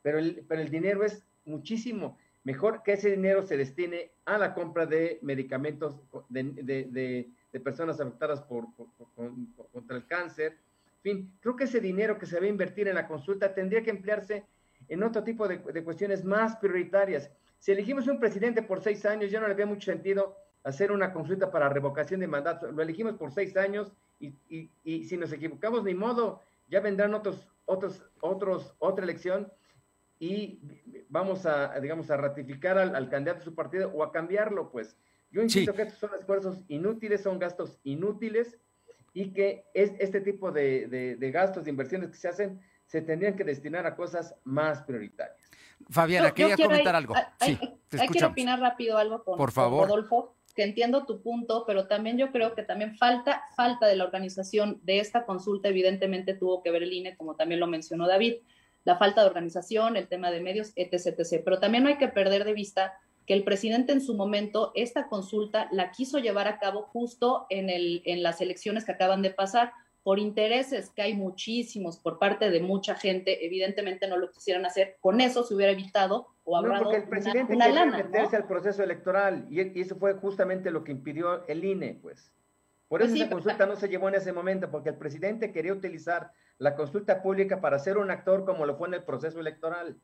[0.03, 2.19] pero el, pero el dinero es muchísimo.
[2.45, 5.97] Mejor que ese dinero se destine a la compra de medicamentos
[6.29, 8.67] de, de, de, personas afectadas por,
[9.73, 10.59] contra el cáncer.
[10.97, 13.83] En fin, creo que ese dinero que se va a invertir en la consulta tendría
[13.83, 14.45] que emplearse
[14.88, 17.31] en otro tipo de, cuestiones más prioritarias.
[17.59, 21.12] Si elegimos un presidente por seis años, ya no le ve mucho sentido hacer una
[21.12, 22.71] consulta para revocación de mandato.
[22.71, 24.35] Lo elegimos por seis años y,
[24.85, 29.53] y, si nos equivocamos, ni modo, ya vendrán otros, otros, otros, otra elección
[30.18, 30.61] y
[31.09, 34.97] vamos a, digamos, a ratificar al, candidato de su partido o a cambiarlo, pues.
[35.33, 38.59] Yo insisto que estos son esfuerzos inútiles, son gastos inútiles
[39.14, 43.03] y que es este tipo de, de, de gastos, de inversiones que se hacen, se
[43.03, 45.51] tendrían que destinar a cosas más prioritarias.
[45.88, 47.14] Fabiana, quería comentar algo.
[47.40, 49.88] Hay, sí, hay, que opinar rápido algo con, Por favor.
[49.88, 54.05] Rodolfo, que entiendo tu punto, pero también yo creo que también falta, falta de la
[54.05, 58.37] organización de esta consulta, evidentemente tuvo que ver el INE, como también lo mencionó David.
[58.85, 61.42] la falta de organización, el tema de medios, etc, etc.
[61.45, 62.95] Pero también no hay que perder de vista
[63.27, 67.71] que el presidente en su momento esta consulta la quiso llevar a cabo justo en,
[67.71, 72.51] el, en las elecciones que acaban de pasar por intereses que hay muchísimos por parte
[72.51, 76.77] de mucha gente, evidentemente no lo quisieran hacer, con eso se hubiera evitado o ahorrado
[76.77, 80.83] no, porque el presidente una, una meterse al proceso electoral y, eso fue justamente lo
[80.83, 82.33] que impidió el INE, pues.
[82.88, 85.73] Por pues eso esa consulta no se llevó en ese momento, porque el presidente quería
[85.73, 89.97] utilizar la consulta pública para ser un actor como lo fue en el proceso electoral.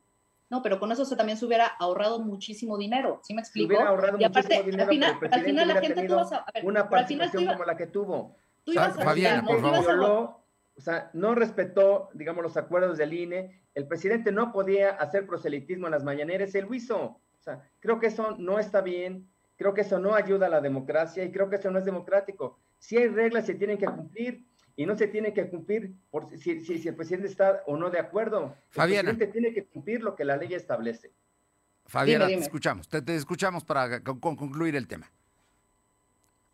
[0.49, 3.67] No, pero con eso se también se hubiera ahorrado muchísimo dinero, ¿sí me explico?
[3.67, 6.45] Se hubiera ahorrado y aparte, muchísimo dinero, al final, al final la gente tuvo a
[6.51, 8.35] ver, una participación como la que tuvo.
[8.69, 9.81] Tú ibas a Fabiana, por favor.
[9.81, 13.63] Violó, o sea, no respetó, digamos, los acuerdos del INE.
[13.73, 16.97] El presidente no podía hacer proselitismo en las mañaneras, él lo hizo.
[17.01, 20.61] O sea, creo que eso no está bien, creo que eso no ayuda a la
[20.61, 22.59] democracia y creo que eso no es democrático.
[22.77, 26.61] Si hay reglas, se tienen que cumplir y no se tiene que cumplir por si,
[26.61, 28.55] si, el presidente está o no de acuerdo.
[28.69, 29.09] Fabiana.
[29.09, 31.11] El presidente tiene que cumplir lo que la ley establece.
[31.85, 35.11] Fabiana, te escuchamos, te, escuchamos para concluir el tema.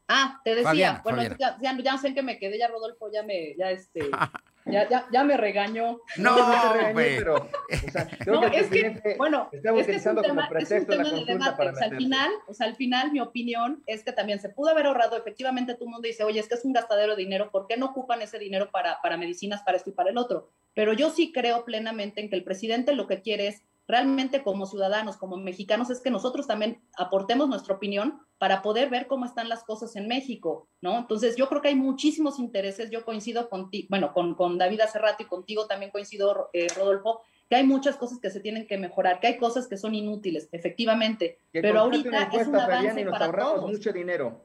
[0.08, 3.56] Ah, te decía, bueno, Ya, ya, ya, sé que me quedé, ya Rodolfo ya me,
[3.56, 4.02] ya este,
[4.66, 6.00] ya, ya, ya me regañó.
[6.18, 10.50] No, no regañé, pero, o sea, no, es que, bueno, es que es un tema,
[10.60, 11.70] es un tema de debate.
[11.70, 14.70] O sea, al final, o sea, al final, mi opinión es que también se pudo
[14.70, 15.18] haber ahorrado.
[15.18, 17.76] Efectivamente, todo el mundo dice, oye, es que es un gastadero de dinero, ¿por qué
[17.78, 20.50] no ocupan ese dinero para, para medicinas, para esto y para el otro?
[20.76, 24.66] Pero yo sí creo plenamente en que el presidente lo que quiere es realmente como
[24.66, 29.48] ciudadanos, como mexicanos, es que nosotros también aportemos nuestra opinión para poder ver cómo están
[29.48, 30.98] las cosas en México, ¿no?
[30.98, 35.00] Entonces, yo creo que hay muchísimos intereses, yo coincido contigo, bueno, con, con David hace
[35.00, 38.78] rato y contigo también coincido, eh, Rodolfo, que hay muchas cosas que se tienen que
[38.78, 43.14] mejorar, que hay cosas que son inútiles, efectivamente, pero ahorita es un avance y nos
[43.14, 43.72] para ahorramos todos.
[43.72, 44.42] mucho dinero.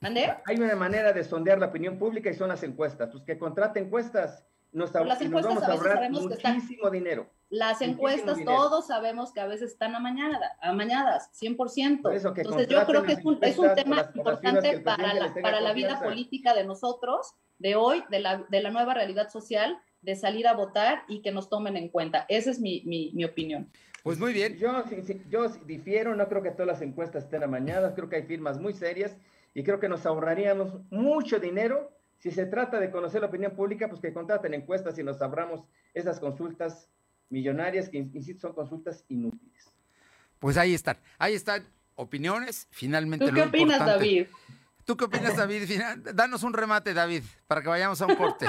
[0.00, 0.34] ¿Mandé?
[0.44, 3.10] Hay una manera de sondear la opinión pública y son las encuestas.
[3.10, 6.26] Pues que contrate encuestas, nos, las y nos encuestas vamos a a veces ahorrar sabemos
[6.28, 7.26] que están- muchísimo dinero.
[7.50, 8.56] Las Muchísimo encuestas, dinero.
[8.56, 12.00] todos sabemos que a veces están amañadas, amañadas, 100%.
[12.02, 15.12] Por eso que Entonces yo creo que es un, es un tema encuestas importante para
[15.14, 19.28] la, para la vida política de nosotros, de hoy, de la, de la nueva realidad
[19.28, 22.24] social, de salir a votar y que nos tomen en cuenta.
[22.28, 23.70] Esa es mi, mi, mi opinión.
[24.02, 24.56] Pues muy bien.
[24.56, 28.16] Yo, sí, sí, yo difiero, no creo que todas las encuestas estén amañadas, creo que
[28.16, 29.16] hay firmas muy serias
[29.54, 33.88] y creo que nos ahorraríamos mucho dinero si se trata de conocer la opinión pública,
[33.88, 36.88] pues que contraten encuestas y nos ahorramos esas consultas
[37.30, 39.74] millonarias que, insisto, son consultas inútiles.
[40.38, 41.64] Pues ahí están, ahí están
[41.96, 44.04] opiniones, finalmente ¿Tú lo qué opinas, importante.
[44.06, 44.26] David?
[44.84, 45.64] ¿Tú qué opinas, David?
[45.66, 48.46] Final- Danos un remate, David, para que vayamos a un corte.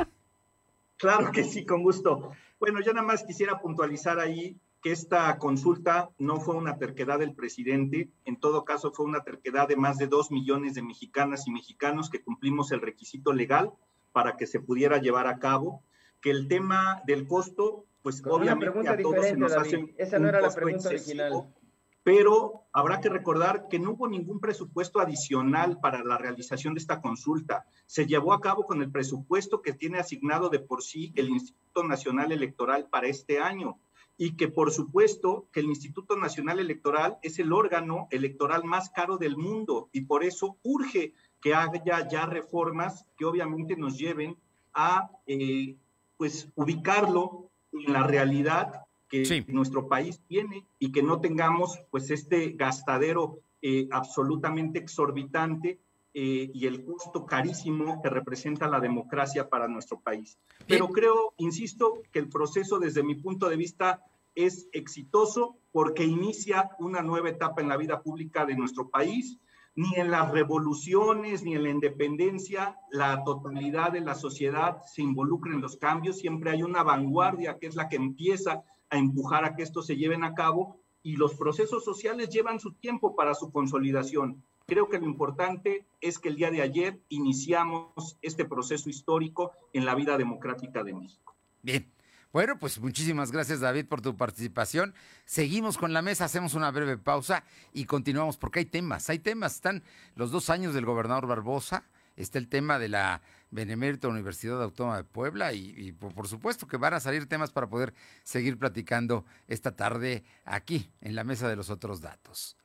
[0.98, 2.32] Claro que sí, con gusto.
[2.60, 7.34] Bueno, yo nada más quisiera puntualizar ahí que esta consulta no fue una terquedad del
[7.34, 11.52] presidente, en todo caso fue una terquedad de más de dos millones de mexicanas y
[11.52, 13.72] mexicanos que cumplimos el requisito legal
[14.12, 15.82] para que se pudiera llevar a cabo,
[16.20, 20.20] que el tema del costo, pues Con obviamente pregunta a todos se nos hace Esa
[20.20, 21.56] no un era la costo pregunta excesivo, original.
[22.04, 27.00] pero habrá que recordar que no hubo ningún presupuesto adicional para la realización de esta
[27.00, 27.66] consulta.
[27.86, 31.86] Se llevó a cabo con el presupuesto que tiene asignado de por sí el Instituto
[31.86, 33.80] Nacional Electoral para este año
[34.18, 39.18] y que por supuesto que el Instituto Nacional Electoral es el órgano electoral más caro
[39.18, 44.38] del mundo y por eso urge que haya ya reformas que obviamente nos lleven
[44.74, 45.76] a eh,
[46.18, 49.46] pues ubicarlo en la realidad que Sí.
[49.48, 55.80] nuestro país tiene y que no tengamos pues este gastadero eh, absolutamente exorbitante
[56.16, 60.38] eh, y el costo carísimo que representa la democracia para nuestro país.
[60.68, 64.04] Pero creo, insisto, que el proceso desde mi punto de vista
[64.36, 69.40] es exitoso porque inicia una nueva etapa en la vida pública de nuestro país.
[69.76, 75.52] Ni en las revoluciones, ni en la independencia, la totalidad de la sociedad se involucra
[75.52, 76.20] en los cambios.
[76.20, 79.96] Siempre hay una vanguardia que es la que empieza a empujar a que esto se
[79.96, 84.44] lleven a cabo y los procesos sociales llevan su tiempo para su consolidación.
[84.66, 89.86] Creo que lo importante es que el día de ayer iniciamos este proceso histórico en
[89.86, 91.36] la vida democrática de México.
[91.62, 91.92] Bien.
[92.32, 94.96] Bueno, pues muchísimas gracias, David, por tu participación.
[95.26, 99.54] Seguimos con la mesa, hacemos una breve pausa y continuamos porque hay temas, hay temas.
[99.54, 99.84] Están
[100.16, 101.84] los dos años del gobernador Barbosa,
[102.16, 103.22] está el tema de la
[103.52, 107.94] Benemérita Universidad Autónoma de Puebla y, por supuesto que van a salir temas para poder
[108.24, 112.58] seguir platicando esta tarde aquí en la mesa de los otros datos.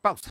[0.00, 0.30] Pausa.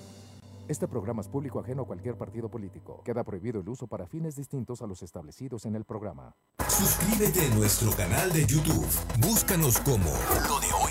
[0.67, 3.01] Este programa es público ajeno a cualquier partido político.
[3.03, 6.35] Queda prohibido el uso para fines distintos a los establecidos en el programa.
[6.67, 8.87] Suscríbete a nuestro canal de YouTube.
[9.19, 10.09] Búscanos como
[10.47, 10.90] Lo de Hoy.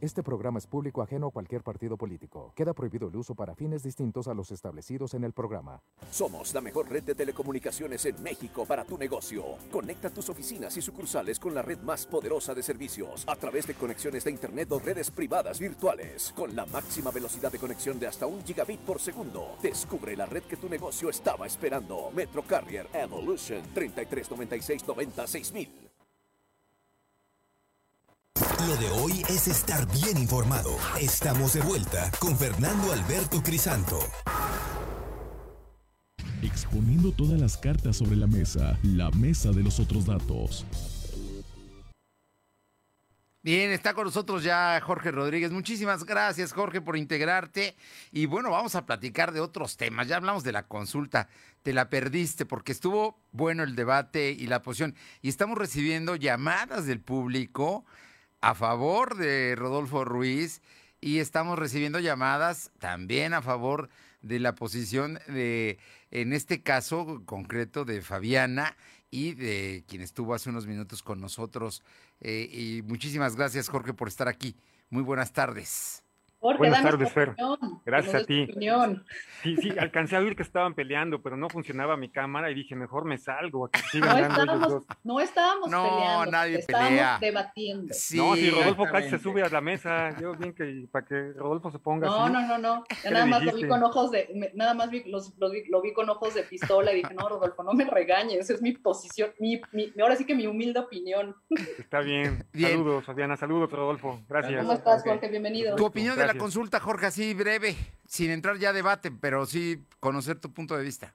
[0.00, 2.52] Este programa es público ajeno a cualquier partido político.
[2.54, 5.82] Queda prohibido el uso para fines distintos a los establecidos en el programa.
[6.12, 9.42] Somos la mejor red de telecomunicaciones en México para tu negocio.
[9.72, 13.74] Conecta tus oficinas y sucursales con la red más poderosa de servicios a través de
[13.74, 16.32] conexiones de Internet o redes privadas virtuales.
[16.36, 19.56] Con la máxima velocidad de conexión de hasta un gigabit por segundo.
[19.60, 22.12] Descubre la red que tu negocio estaba esperando.
[22.14, 25.87] Metro Carrier Evolution 3396
[28.66, 30.76] lo de hoy es estar bien informado.
[31.00, 33.98] Estamos de vuelta con Fernando Alberto Crisanto.
[36.42, 40.66] Exponiendo todas las cartas sobre la mesa, la mesa de los otros datos.
[43.42, 45.52] Bien, está con nosotros ya Jorge Rodríguez.
[45.52, 47.76] Muchísimas gracias, Jorge, por integrarte.
[48.10, 50.08] Y bueno, vamos a platicar de otros temas.
[50.08, 51.28] Ya hablamos de la consulta.
[51.62, 54.96] Te la perdiste porque estuvo bueno el debate y la posición.
[55.22, 57.84] Y estamos recibiendo llamadas del público
[58.40, 60.62] a favor de Rodolfo Ruiz
[61.00, 63.88] y estamos recibiendo llamadas también a favor
[64.22, 65.78] de la posición de,
[66.10, 68.76] en este caso concreto, de Fabiana
[69.10, 71.82] y de quien estuvo hace unos minutos con nosotros.
[72.20, 74.56] Eh, y muchísimas gracias, Jorge, por estar aquí.
[74.90, 76.07] Muy buenas tardes.
[76.40, 77.34] Buenas tardes, Fer.
[77.84, 78.48] Gracias a ti.
[79.42, 82.76] Sí, sí, alcancé a oír que estaban peleando, pero no funcionaba mi cámara y dije,
[82.76, 83.70] mejor me salgo.
[83.98, 87.18] No, estábamos, no estábamos no, peleando, nadie estábamos pelea.
[87.20, 87.94] debatiendo.
[88.14, 91.70] no, si Rodolfo casi se sube a la mesa, yo bien que para que Rodolfo
[91.70, 92.32] se ponga no, así.
[92.32, 95.82] No, no, no, nada más lo vi con ojos de, nada más vi, los, lo
[95.82, 99.30] vi con ojos de pistola y dije, no, Rodolfo, no me regañes, es mi posición,
[99.38, 101.36] mi, mi, ahora sí que mi humilde opinión.
[101.78, 102.46] Está bien.
[102.54, 104.20] Saludos, Fabiana, saludos, Rodolfo.
[104.28, 104.60] Gracias.
[104.60, 105.28] ¿Cómo estás, Jorge?
[105.28, 105.76] Bienvenido.
[105.76, 107.74] Tu opinión de la consulta, Jorge, así breve,
[108.06, 111.14] sin entrar ya a debate, pero sí conocer tu punto de vista.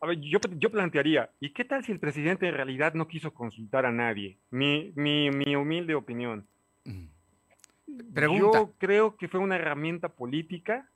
[0.00, 3.32] A ver, yo, yo plantearía, ¿y qué tal si el presidente en realidad no quiso
[3.32, 4.36] consultar a nadie?
[4.50, 6.46] Mi, mi, mi humilde opinión.
[8.12, 8.58] Pregunta.
[8.58, 10.88] Yo creo que fue una herramienta política,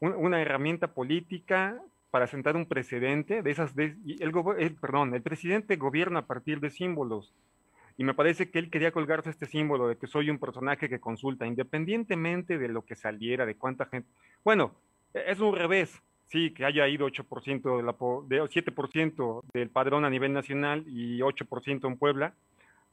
[0.00, 5.76] una herramienta política para sentar un precedente de esas, de, el, el, perdón, el presidente
[5.76, 7.32] gobierna a partir de símbolos,
[8.00, 11.00] y me parece que él quería colgarse este símbolo de que soy un personaje que
[11.00, 14.08] consulta, independientemente de lo que saliera, de cuánta gente.
[14.42, 14.74] Bueno,
[15.12, 17.92] es un revés, sí, que haya ido 8% de la,
[18.26, 22.32] de 7% del padrón a nivel nacional y 8% en Puebla.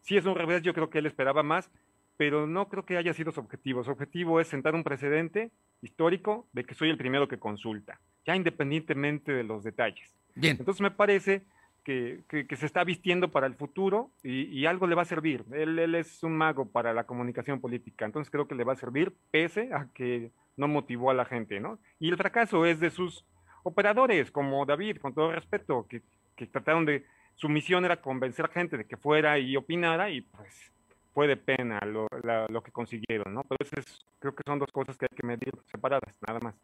[0.01, 1.71] Sí, es un revés, yo creo que él esperaba más,
[2.17, 3.85] pero no creo que haya sido su objetivo.
[3.85, 5.51] Su objetivo es sentar un precedente
[5.81, 10.13] histórico de que soy el primero que consulta, ya independientemente de los detalles.
[10.35, 10.57] Bien.
[10.59, 11.43] Entonces me parece
[11.87, 15.45] que, se está vistiendo para el futuro y, algo le va a servir.
[15.53, 18.77] Él, él, es un mago para la comunicación política, entonces creo que le va a
[18.77, 21.79] servir, pese a que no motivó a la gente, ¿no?
[21.97, 23.25] Y el fracaso es de sus
[23.63, 26.01] operadores, como David, con todo respeto, que,
[26.35, 30.21] que trataron de, su misión era convencer a gente de que fuera y opinara y
[30.21, 30.73] pues
[31.13, 32.07] fue de pena lo,
[32.49, 33.45] lo que consiguieron, ¿no?
[33.49, 36.55] Entonces creo que son dos cosas que hay que medir separadas, nada más.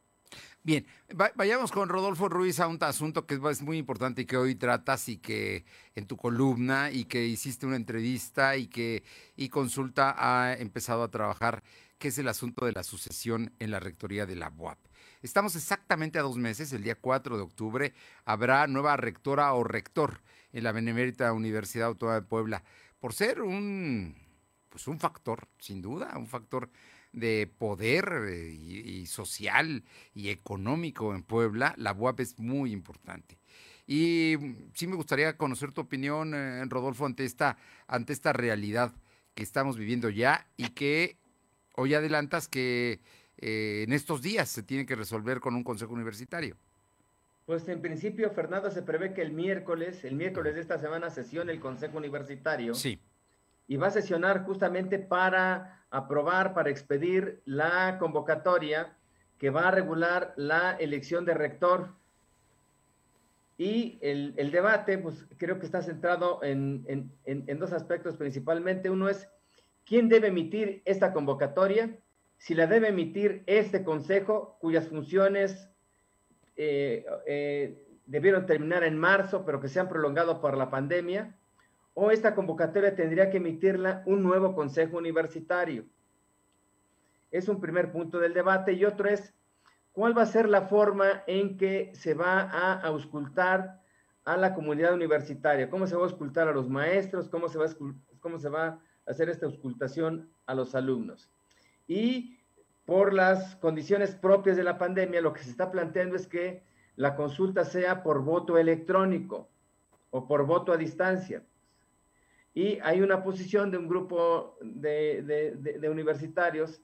[0.66, 0.86] Bien,
[1.36, 5.10] vayamos con Rodolfo Ruiz a un asunto que es muy importante y que hoy tratas
[5.10, 9.04] y que en tu columna y que hiciste una entrevista y que
[9.36, 11.64] y consulta ha empezado a trabajar,
[11.98, 14.78] que es el asunto de la sucesión en la rectoría de la UAP.
[15.22, 20.22] Estamos exactamente a dos meses, el día 4 de octubre habrá nueva rectora o rector
[20.54, 22.64] en la Benemérita Universidad Autónoma de Puebla,
[23.00, 24.16] por ser un,
[24.70, 26.70] pues un factor, sin duda, un factor
[27.14, 29.84] de poder eh, y, social
[30.14, 33.38] y económico en Puebla, la UAP es muy importante.
[33.88, 37.58] Y mm, sí me gustaría conocer tu opinión, eh, Rodolfo, ante esta,
[37.88, 38.92] ante esta realidad
[39.36, 41.18] que estamos viviendo ya y que
[41.76, 43.00] hoy adelantas que
[43.38, 46.58] eh, en estos días se tiene que resolver con un consejo universitario.
[47.46, 51.52] Pues en principio, Fernando, se prevé que el miércoles, el miércoles de esta semana, sesione
[51.52, 52.74] el consejo universitario.
[52.74, 53.00] Sí.
[53.68, 58.98] Y va a sesionar justamente para aprobar para expedir la convocatoria
[59.38, 61.94] que va a regular la elección de rector.
[63.60, 67.12] Y el, debate, pues creo que está centrado en,
[67.60, 68.90] dos aspectos principalmente.
[68.90, 69.30] Uno es
[69.86, 71.96] quién debe emitir esta convocatoria,
[72.38, 75.70] si la debe emitir este consejo, cuyas funciones
[76.58, 81.38] eh, eh, debieron terminar en marzo, pero que se han prolongado por la pandemia,
[81.94, 85.86] o esta convocatoria tendría que emitirla un nuevo consejo universitario.
[87.32, 88.74] Es un primer punto del debate.
[88.74, 89.34] Y otro es,
[89.92, 93.82] ¿cuál va a ser la forma en que se va a auscultar
[94.26, 95.70] a la comunidad universitaria?
[95.70, 97.30] ¿Cómo se va a auscultar a los maestros?
[97.30, 97.58] ¿Cómo se
[98.50, 101.30] va a, hacer esta auscultación a los alumnos?
[101.88, 102.40] Y
[102.86, 106.64] por las condiciones propias de la pandemia, lo que se está planteando es que
[106.96, 109.50] la consulta sea por voto electrónico
[110.12, 111.44] o por voto a distancia.
[112.54, 116.82] Y hay una posición de un grupo de, universitarios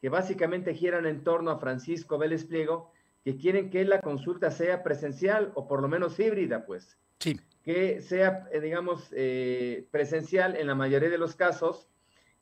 [0.00, 2.92] que básicamente giran en torno a Francisco Vélez Pliego,
[3.24, 6.96] que quieren que la consulta sea presencial o por lo menos híbrida, pues.
[7.18, 7.40] Sí.
[7.64, 11.88] Que sea, eh, digamos, eh, presencial en la mayoría de los casos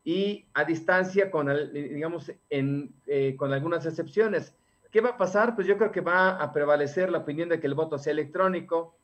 [0.04, 4.54] y a distancia con, digamos, en, eh, con algunas excepciones.
[4.90, 5.54] ¿Qué va a pasar?
[5.54, 8.96] Pues yo creo que va a prevalecer la opinión de que el voto sea electrónico,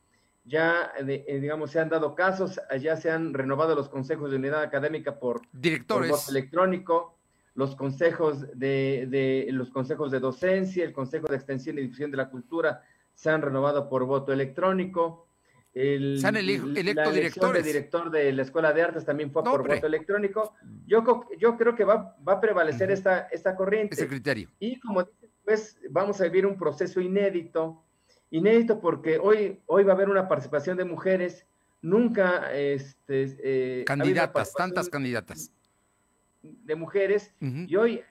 [0.44, 4.62] ya, eh, digamos, se han dado casos, ya se han renovado los consejos de unidad
[4.62, 6.10] académica por, Directores.
[6.10, 7.16] voto electrónico,
[7.54, 12.16] los consejos de, de, los consejos de docencia, el consejo de extensión y difusión de
[12.16, 12.82] la cultura
[13.14, 15.28] se han renovado por voto electrónico.
[15.74, 17.64] El, se han electo directores.
[17.64, 20.54] de director de la Escuela de Artes también fue por voto electrónico.
[20.86, 21.02] Yo,
[21.38, 23.94] yo creo que va, va a prevalecer esta, esta corriente.
[23.94, 24.50] Ese criterio.
[24.58, 27.82] Y como dices, pues vamos a vivir un proceso inédito
[28.32, 31.46] inédito porque hoy, hoy va a haber una participación de mujeres,
[31.82, 32.52] nunca...
[32.52, 35.52] Este, eh, candidatas, tantas candidatas.
[36.42, 38.02] De mujeres, y hoy,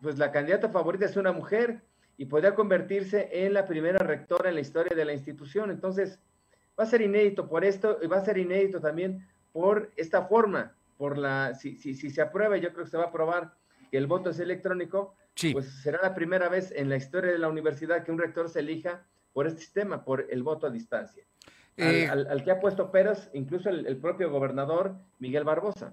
[0.00, 1.82] pues la candidata favorita es una mujer
[2.16, 5.70] y podría convertirse en la primera rectora en la historia de la institución.
[5.70, 6.18] Entonces,
[6.78, 10.74] va a ser inédito por esto y va a ser inédito también por esta forma,
[10.96, 13.52] por la, si, si, si se aprueba, yo creo que se va a aprobar
[13.90, 15.14] que el voto es electrónico,
[15.52, 18.60] pues será la primera vez en la historia de la universidad que un rector se
[18.60, 19.04] elija
[19.36, 21.22] por este sistema, por el voto a distancia.
[21.76, 25.92] al, eh, que ha puesto peras incluso el, propio gobernador Miguel Barbosa.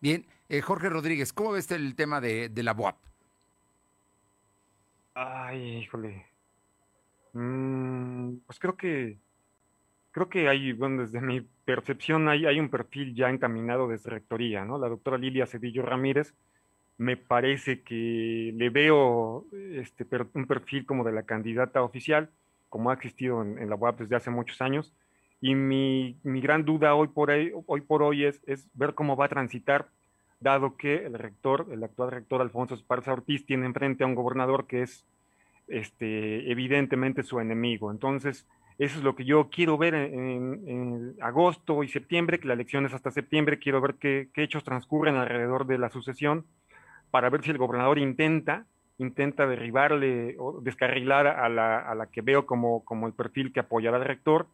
[0.00, 2.96] Bien, eh, Jorge Rodríguez, ¿cómo ves el tema de, la BOAP?
[5.12, 6.24] Ay, híjole.
[7.34, 9.18] Mm, pues creo que
[10.10, 14.64] creo que hay, bueno, desde mi percepción hay, hay un perfil ya encaminado desde rectoría,
[14.64, 14.78] ¿no?
[14.78, 16.32] La doctora Lilia Cedillo Ramírez
[16.96, 22.30] me parece que le veo este, un perfil como de la candidata oficial
[22.70, 24.94] como ha existido en, la UAP desde hace muchos años.
[25.42, 29.16] Y mi, mi gran duda hoy por hoy, hoy, por hoy es, es, ver cómo
[29.16, 29.88] va a transitar,
[30.38, 34.66] dado que el rector, el actual rector Alfonso Esparza Ortiz, tiene enfrente a un gobernador
[34.66, 35.04] que es
[35.68, 37.90] este, evidentemente su enemigo.
[37.90, 38.46] Entonces,
[38.78, 42.86] eso es lo que yo quiero ver en, en, agosto y septiembre, que la elección
[42.86, 43.58] es hasta septiembre.
[43.58, 46.46] Quiero ver qué, qué hechos transcurren alrededor de la sucesión
[47.10, 48.66] para ver si el gobernador intenta
[49.00, 53.60] intenta derribarle o descarrilar a la, a la que veo como, como el perfil que
[53.60, 54.46] apoyará al rector,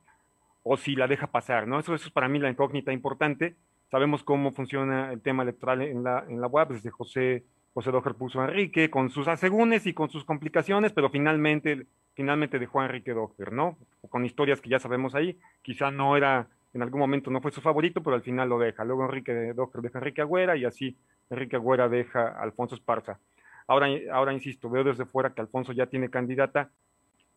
[0.62, 1.78] o si la deja pasar, ¿no?
[1.78, 3.55] Eso, eso es para mí la incógnita importante.
[3.90, 7.44] Sabemos cómo funciona el tema electoral en la, en la web, desde José,
[7.74, 12.80] José Dojer puso Enrique, con sus asegúnes y con sus complicaciones, pero finalmente, finalmente dejó
[12.80, 13.76] a Enrique Dojer, ¿no?
[14.09, 17.61] Con historias que ya sabemos ahí, quizá no era, en algún momento no fue su
[17.61, 18.84] favorito, pero al final lo deja.
[18.84, 20.97] Luego Enrique Dojer deja a Enrique Agüera y así
[21.30, 23.18] Enrique Agüera deja a Alfonso Esparza
[23.67, 26.71] Ahora, ahora insisto, veo desde fuera que Alfonso ya tiene candidata.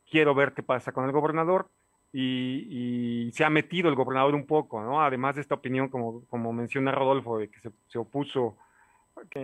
[0.09, 1.69] Quiero ver qué pasa con el gobernador
[2.11, 5.01] y, se ha metido el gobernador un poco, ¿no?
[5.01, 8.57] Además de esta opinión, como, como menciona Rodolfo, de que se, opuso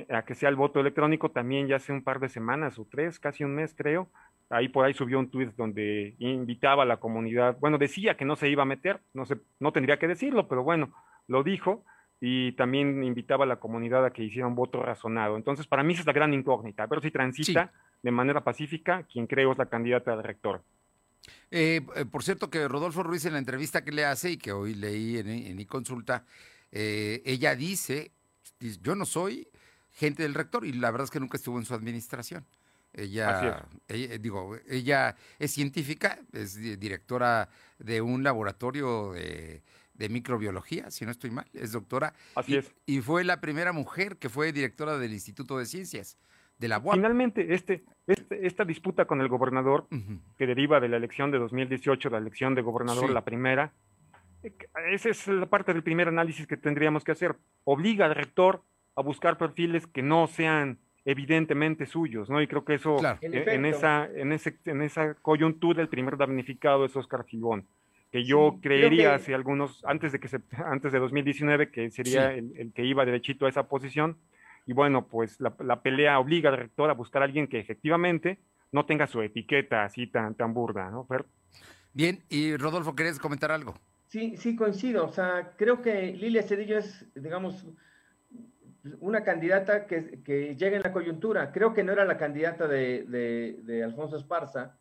[0.09, 3.19] a que, sea el voto electrónico, también ya hace un par de semanas o tres,
[3.19, 4.07] casi un mes creo,
[4.49, 8.35] ahí por ahí subió un tuit donde invitaba a la comunidad, bueno, decía que no
[8.35, 10.91] se iba a meter, no, se, no tendría que decirlo, pero bueno,
[11.27, 11.83] lo dijo,
[12.19, 15.35] y también invitaba a la comunidad a que hiciera un voto razonado.
[15.35, 19.27] Entonces, para mí esa es la gran incógnita, pero si transita de manera pacífica, quien
[19.27, 20.63] creo es la candidata de rector.
[21.51, 24.51] Eh, eh, por cierto, que Rodolfo Ruiz en la entrevista que le hace y que
[24.51, 26.25] hoy leí en, en mi consulta,
[26.71, 28.11] eh, ella dice,
[28.81, 29.47] yo no soy
[29.91, 32.45] gente del rector y la verdad es que nunca estuvo en su administración.
[32.93, 33.67] Ella,
[34.21, 39.63] digo, ella es científica, es directora de un laboratorio de,
[40.09, 42.13] microbiología, si no estoy mal, es doctora.
[42.35, 42.75] Así y, es.
[42.85, 46.17] Y fue la primera mujer que fue directora del Instituto de Ciencias
[46.57, 46.95] de la UAP.
[46.95, 49.87] Finalmente, este, este, esta disputa con el gobernador,
[50.37, 53.73] que deriva de la elección de 2018, la elección de gobernador, la primera,
[54.43, 54.53] eh,
[54.91, 57.35] esa es la parte del primer análisis que tendríamos que hacer.
[57.63, 58.63] Obliga al rector
[58.95, 62.41] a buscar perfiles que no sean evidentemente suyos, ¿no?
[62.41, 66.85] Y creo que eso, eh, en, esa, en, ese, en esa coyuntura, el primer damnificado
[66.85, 67.67] es Oscar Fibón,
[68.15, 72.71] que yo creería hace algunos, antes de que se, antes de 2019, que sería el,
[72.73, 74.17] que iba derechito a esa posición,
[74.65, 78.39] y bueno, pues la, pelea obliga al rector a buscar a alguien que efectivamente
[78.71, 81.05] no tenga su etiqueta así tan, tan burda, ¿no?
[81.91, 83.75] Bien, y Rodolfo, ¿querés comentar algo?
[84.07, 85.03] Sí, sí, coincido.
[85.03, 87.65] O sea, creo que Lilia Cedillo es, digamos,
[89.01, 91.51] una candidata que, que, llega en la coyuntura.
[91.51, 94.77] Creo que no era la candidata de, Alfonso Esparza.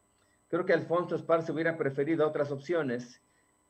[0.47, 3.24] Creo que Alfonso Esparza hubiera preferido otras opciones.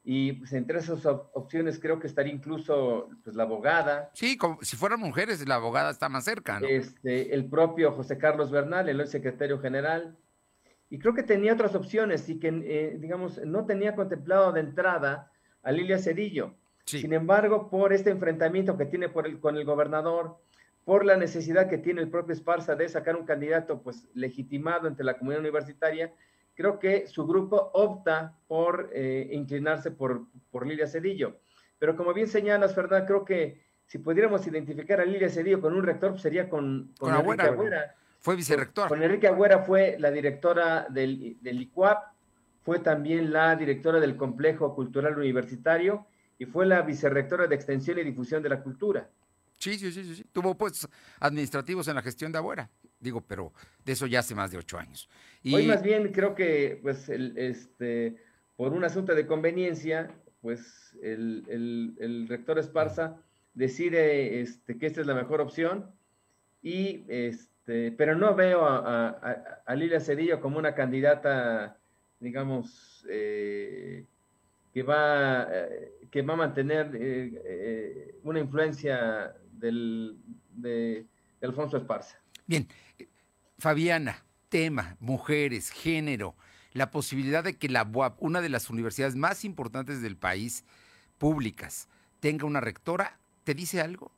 [0.07, 4.11] Y pues, entre esas opciones creo que estaría incluso pues, la abogada.
[4.13, 6.67] Sí, como, si fueran mujeres, la abogada está más cerca, ¿no?
[6.67, 10.19] Este, el propio José Carlos Bernal, el hoy secretario general.
[10.91, 15.33] Y creo que tenía otras opciones y que, eh, digamos, no tenía contemplado de entrada
[15.63, 16.55] a Lilia Cedillo.
[16.85, 20.37] Sin embargo, por este enfrentamiento que tiene por el, con el gobernador,
[20.85, 25.07] por la necesidad que tiene el propio Esparza de sacar un candidato pues legitimado entre
[25.07, 26.13] la comunidad universitaria,
[26.55, 31.39] creo que su grupo opta por eh, inclinarse por, por Lilia Cedillo.
[31.79, 35.83] Pero como bien señalas, Fernanda, creo que si pudiéramos identificar a Lilia Cedillo con un
[35.83, 37.95] rector, pues, sería con, con, Enrique Agüera.
[38.21, 38.89] Fue vicerrector.
[38.89, 42.15] Con, Enrique Agüera fue la directora del, del ICUAP,
[42.63, 46.07] fue también la directora del Complejo Cultural Universitario
[46.39, 49.11] y fue la vicerrectora de Extensión y Difusión de la Cultura.
[49.57, 50.25] Sí, sí, sí, sí.
[50.33, 50.89] Tuvo puestos
[51.21, 52.71] administrativos en la gestión de Agüera.
[53.05, 53.53] Digo, pero
[53.85, 55.09] de eso ya hace más de ocho años.
[55.43, 55.55] Y...
[55.55, 58.17] Hoy más bien creo que, pues, el, este,
[58.57, 63.17] por un asunto de conveniencia, pues el, rector Esparza
[63.55, 65.91] decide este, que esta es la mejor opción,
[66.63, 69.09] y, este, pero no veo a,
[69.67, 71.79] a, Lilia Cedillo como una candidata,
[72.21, 74.07] digamos, eh,
[74.75, 80.17] que va, eh, que va a mantener eh, eh, una influencia del,
[80.53, 81.07] de,
[81.41, 82.19] Alfonso Esparza.
[82.47, 82.67] Bien,
[83.65, 86.35] Fabiana, tema, mujeres, género,
[86.75, 90.67] la posibilidad de que la UAP, una de las universidades más importantes del país,
[91.17, 91.89] públicas,
[92.21, 94.11] tenga una rectora, ¿te dice algo?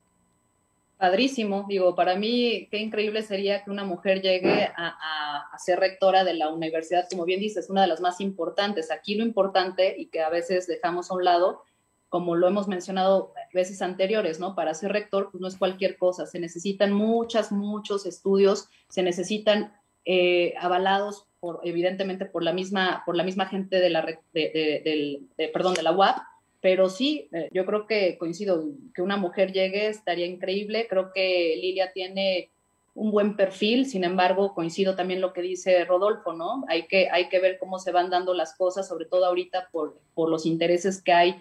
[0.99, 6.35] Padrísimo, digo, para mí qué increíble sería que una mujer llegue a, ser rectora de
[6.35, 8.91] la universidad, como bien dices, una de las más importantes.
[8.91, 11.63] Aquí lo importante y que a veces dejamos a un lado,
[12.09, 14.55] como lo hemos mencionado veces anteriores, ¿no?
[14.55, 19.73] Para ser rector, pues no es cualquier cosa, se necesitan muchas, muchos estudios, se necesitan
[20.05, 25.75] eh, avalados por, evidentemente, por la misma, por la misma gente de la, de, perdón,
[25.75, 26.17] de la UAP,
[26.61, 30.87] pero sí, eh, yo creo que coincido, que una mujer llegue estaría increíble.
[30.89, 32.51] Creo que Lilia tiene
[32.95, 36.65] un buen perfil, sin embargo, coincido también lo que dice Rodolfo, ¿no?
[36.67, 40.01] Hay que, hay que ver cómo se van dando las cosas, sobre todo ahorita por,
[40.15, 41.37] por los intereses que hay,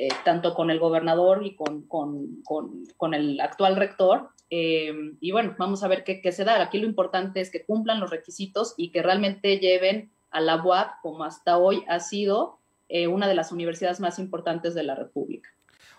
[0.00, 4.28] eh, tanto con el gobernador y con, con, con, el actual rector.
[4.48, 6.62] Eh, y bueno, vamos a ver qué, se da.
[6.62, 11.00] Aquí lo importante es que cumplan los requisitos y que realmente lleven a la UAP,
[11.02, 15.50] como hasta hoy ha sido, eh, una de las universidades más importantes de la República.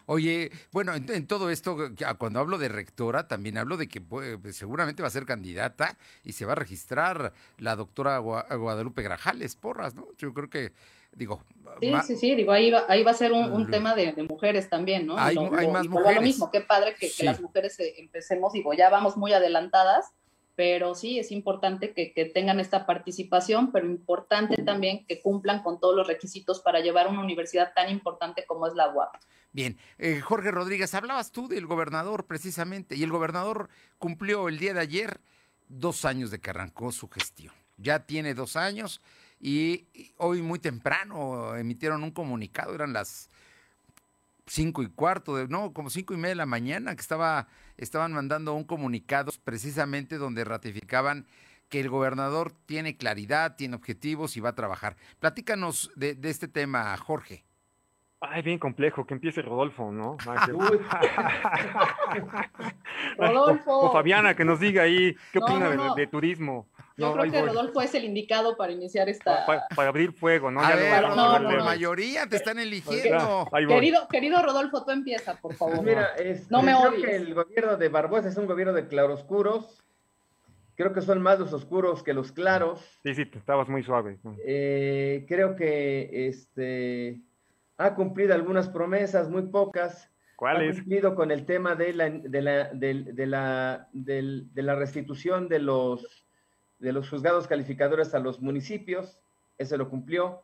[0.05, 1.75] Oye, bueno, en, todo esto,
[2.17, 6.31] cuando hablo de rectora, también hablo de que pues, seguramente va a ser candidata y
[6.31, 10.07] se va a registrar la doctora Guadalupe Grajales Porras, ¿no?
[10.17, 10.71] Yo creo que,
[11.11, 11.43] digo...
[11.79, 15.07] Sí, sí, sí, digo, ahí va, ahí va a ser un, tema de, mujeres también,
[15.07, 15.17] ¿no?
[15.17, 16.15] Hay, más mujeres.
[16.15, 20.11] Lo mismo, qué padre que, que las mujeres eh, empecemos, digo, ya vamos muy adelantadas,
[20.59, 25.95] pero sí es importante que, tengan esta participación, pero importante también que cumplan con todos
[25.95, 29.15] los requisitos para llevar una universidad tan importante como es la UAP.
[29.53, 34.73] Bien, eh, Jorge Rodríguez, hablabas tú del gobernador precisamente, y el gobernador cumplió el día
[34.73, 35.21] de ayer
[35.69, 37.53] dos años de que arrancó su gestión.
[37.77, 39.01] Ya tiene dos años
[39.39, 39.87] y
[40.17, 43.29] hoy muy temprano emitieron un comunicado, eran las
[44.45, 48.11] cinco y cuarto, de, no, como cinco y media de la mañana, que estaba, estaban
[48.11, 51.25] mandando un comunicado precisamente donde ratificaban
[51.69, 54.97] que el gobernador tiene claridad, tiene objetivos y va a trabajar.
[55.19, 57.45] Platícanos de, de este tema, Jorge.
[58.21, 60.17] Ay, bien complejo, que empiece Rodolfo, ¿no?
[63.17, 63.79] Rodolfo.
[63.79, 66.67] O, Fabiana, que nos diga ahí qué opina De, turismo.
[66.97, 69.45] Yo creo que Rodolfo es el indicado para iniciar esta...
[69.45, 70.59] Para, abrir fuego, ¿no?
[70.59, 73.47] A ver, no, por mayoría te están eligiendo.
[73.53, 75.81] Querido, querido Rodolfo, tú empieza, por favor.
[75.81, 76.09] Mira,
[76.49, 79.81] no me creo que el gobierno de Barbosa es un gobierno de claroscuros.
[80.75, 82.81] Creo que son más los oscuros que los claros.
[83.03, 84.19] Sí, sí, estabas muy suave.
[84.45, 87.21] Eh, creo que este
[87.79, 90.11] ha cumplido algunas promesas, muy pocas.
[90.35, 90.75] ¿Cuáles?
[90.75, 95.59] Ha cumplido con el tema de la, de la, de, la, de la restitución de
[95.59, 96.27] los,
[96.77, 99.19] de los juzgados calificadores a los municipios,
[99.57, 100.43] eso lo cumplió.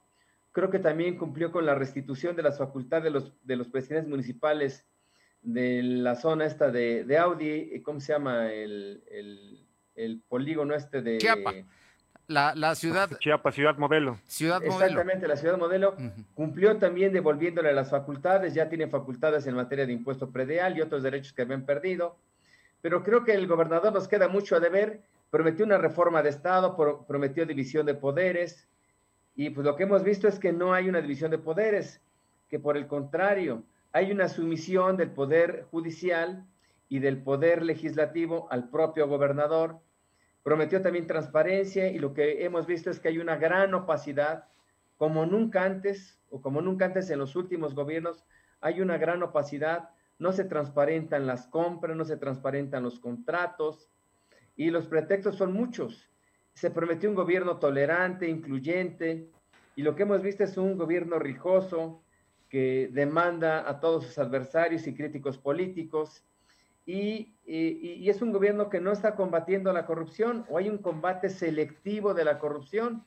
[0.53, 4.09] Creo que también cumplió con la restitución de las facultades de los, de los presidentes
[4.09, 4.85] municipales
[5.41, 8.51] de la zona esta de, de Audi, ¿cómo se llama?
[8.51, 9.03] El,
[9.95, 11.17] el, polígono este de...
[11.17, 11.53] Chiapa.
[12.27, 13.09] La, ciudad.
[13.19, 14.19] Chiapas, ciudad modelo.
[14.25, 15.95] Ciudad Exactamente, la ciudad modelo
[16.33, 21.03] cumplió también devolviéndole las facultades, ya tiene facultades en materia de impuesto predial y otros
[21.03, 22.17] derechos que habían perdido.
[22.81, 25.01] Pero creo que el gobernador nos queda mucho a deber.
[25.29, 26.75] Prometió una reforma de Estado,
[27.07, 28.67] prometió división de poderes.
[29.35, 31.99] Y pues lo que hemos visto es que no hay una división de poderes,
[32.49, 36.45] que por el contrario, hay una sumisión del poder judicial
[36.89, 39.79] y del poder legislativo al propio gobernador
[40.45, 44.45] Prometió también transparencia y lo que hemos visto es que hay una gran opacidad,
[44.95, 48.23] como nunca antes o como nunca antes en los últimos gobiernos,
[48.61, 49.89] hay una gran opacidad,
[50.19, 53.89] no se transparentan las compras, no se transparentan los contratos
[54.55, 56.11] y los pretextos son muchos.
[56.53, 59.31] Se prometió un gobierno tolerante, incluyente
[59.75, 62.03] y lo que hemos visto es un gobierno rijoso
[62.49, 66.23] que demanda a todos sus adversarios y críticos políticos
[66.85, 72.13] y, es un gobierno que no está combatiendo la corrupción o hay un combate selectivo
[72.13, 73.05] de la corrupción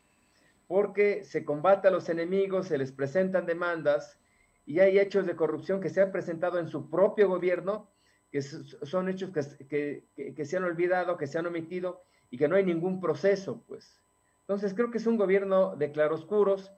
[0.66, 4.18] porque se combate a los enemigos, se les presentan demandas
[4.66, 7.91] y hay hechos de corrupción que se han presentado en su propio gobierno,
[8.31, 9.31] que son hechos
[9.68, 13.64] que, que, se han olvidado, que se han omitido y que no hay ningún proceso,
[13.66, 14.01] pues.
[14.41, 16.70] Entonces creo que es un gobierno de claroscuros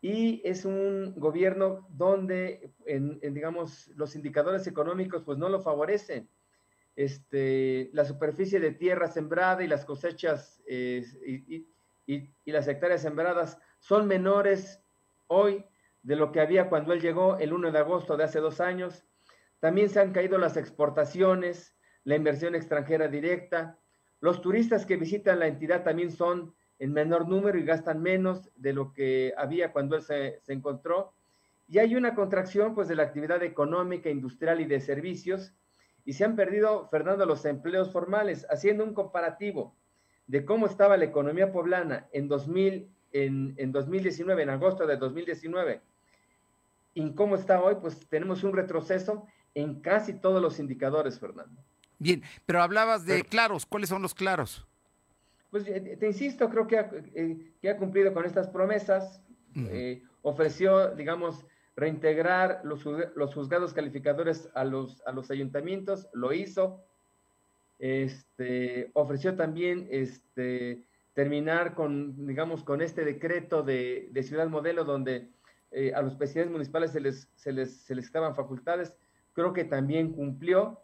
[0.00, 6.28] y es un gobierno donde, en, digamos, los indicadores económicos pues no lo favorecen
[6.98, 14.08] este, la superficie de tierra sembrada y las cosechas eh, y, las hectáreas sembradas son
[14.08, 14.82] menores
[15.28, 15.64] hoy
[16.02, 19.04] de lo que había cuando él llegó el 1 de agosto de hace dos años.
[19.60, 23.78] También se han caído las exportaciones, la inversión extranjera directa.
[24.18, 28.72] Los turistas que visitan la entidad también son en menor número y gastan menos de
[28.72, 31.12] lo que había cuando él se, se encontró.
[31.68, 35.54] Y hay una contracción pues, de la actividad económica, industrial y de servicios
[36.08, 39.76] y se han perdido, Fernando, los empleos formales, haciendo un comparativo
[40.26, 45.82] de cómo estaba la economía poblana en, 2000, en, en 2019, en agosto de 2019,
[46.94, 51.62] y cómo está hoy, pues tenemos un retroceso en casi todos los indicadores, Fernando.
[51.98, 54.66] Bien, pero hablabas de claros, ¿cuáles son los claros?
[55.50, 59.22] Pues eh, te insisto, creo que ha, eh, que ha cumplido con estas promesas,
[59.54, 61.44] eh, ofreció, digamos,
[61.78, 66.82] reintegrar los, los juzgados calificadores a los, a los ayuntamientos, lo hizo.
[67.78, 70.82] Este, ofreció también este,
[71.14, 75.28] terminar con, digamos, con este decreto de, de ciudad modelo donde
[75.70, 78.96] eh, a los presidentes municipales se les, se les, se les estaban facultades.
[79.32, 80.80] Creo que también cumplió.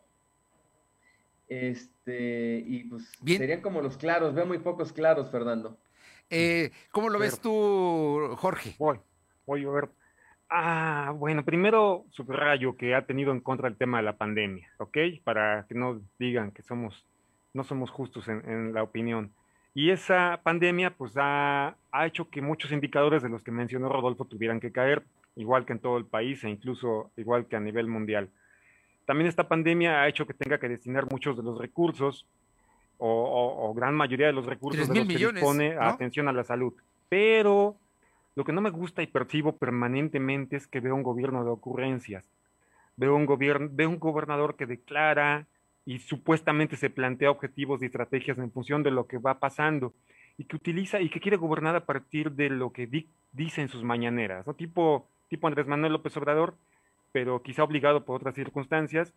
[1.49, 5.77] Este, y pues serían como los claros, veo muy pocos claros, Fernando.
[6.31, 8.77] Eh, ¿Cómo lo ves tú, Jorge?
[8.79, 9.01] Voy,
[9.45, 9.91] voy a ver
[10.51, 14.99] Ah, bueno, primero subrayo que ha tenido en contra el tema de la pandemia, ¿ok?
[15.25, 17.05] Para que no digan que somos,
[17.55, 19.33] no somos justos en, la opinión.
[19.75, 24.27] Y esa pandemia, pues, ha, ha, hecho que muchos indicadores de los que mencionó Rodolfo
[24.27, 25.03] tuvieran que caer,
[25.35, 28.29] igual que en todo el país e incluso igual que a nivel mundial.
[29.07, 32.27] También esta pandemia ha hecho que tenga que destinar muchos de los recursos
[32.99, 36.73] o, gran mayoría de los recursos de los que dispone a atención a la salud.
[37.09, 37.77] Pero
[38.37, 42.29] lo que no me gusta y percibo permanentemente es que veo un gobierno de ocurrencias.
[42.97, 45.47] Veo un, gobierno, veo un gobernador que declara
[45.85, 49.93] y supuestamente se plantea objetivos y estrategias en función de lo que va pasando
[50.37, 52.89] y que utiliza y que quiere gobernar a partir de lo que
[53.33, 54.55] dice en sus mañaneras, ¿no?
[54.55, 56.55] tipo, tipo Andrés Manuel López Obrador,
[57.13, 59.13] pero quizá obligado por otras circunstancias.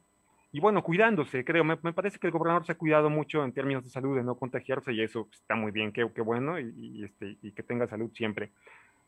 [0.51, 1.63] y bueno, cuidándose, creo.
[1.63, 4.35] Me, parece que el gobernador se ha cuidado mucho en términos de salud, de no
[4.35, 8.11] contagiarse, y eso está muy bien, qué, qué bueno, y, este, y que tenga salud
[8.13, 8.51] siempre.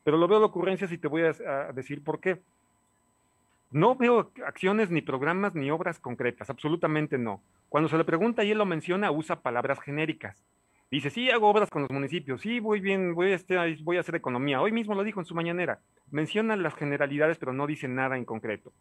[0.04, 2.42] Pero lo veo de ocurrencias y te voy a, decir por qué.
[3.72, 7.42] No veo acciones, ni programas, ni obras concretas, absolutamente no.
[7.70, 10.44] Cuando se le pregunta y él lo menciona, usa palabras genéricas.
[10.90, 14.00] Dice, sí, hago obras con los municipios, sí, voy bien, voy a, este, voy a
[14.00, 14.60] hacer economía.
[14.60, 15.80] Hoy mismo lo dijo en su mañanera.
[16.10, 18.74] Menciona las generalidades, pero no dice nada en concreto.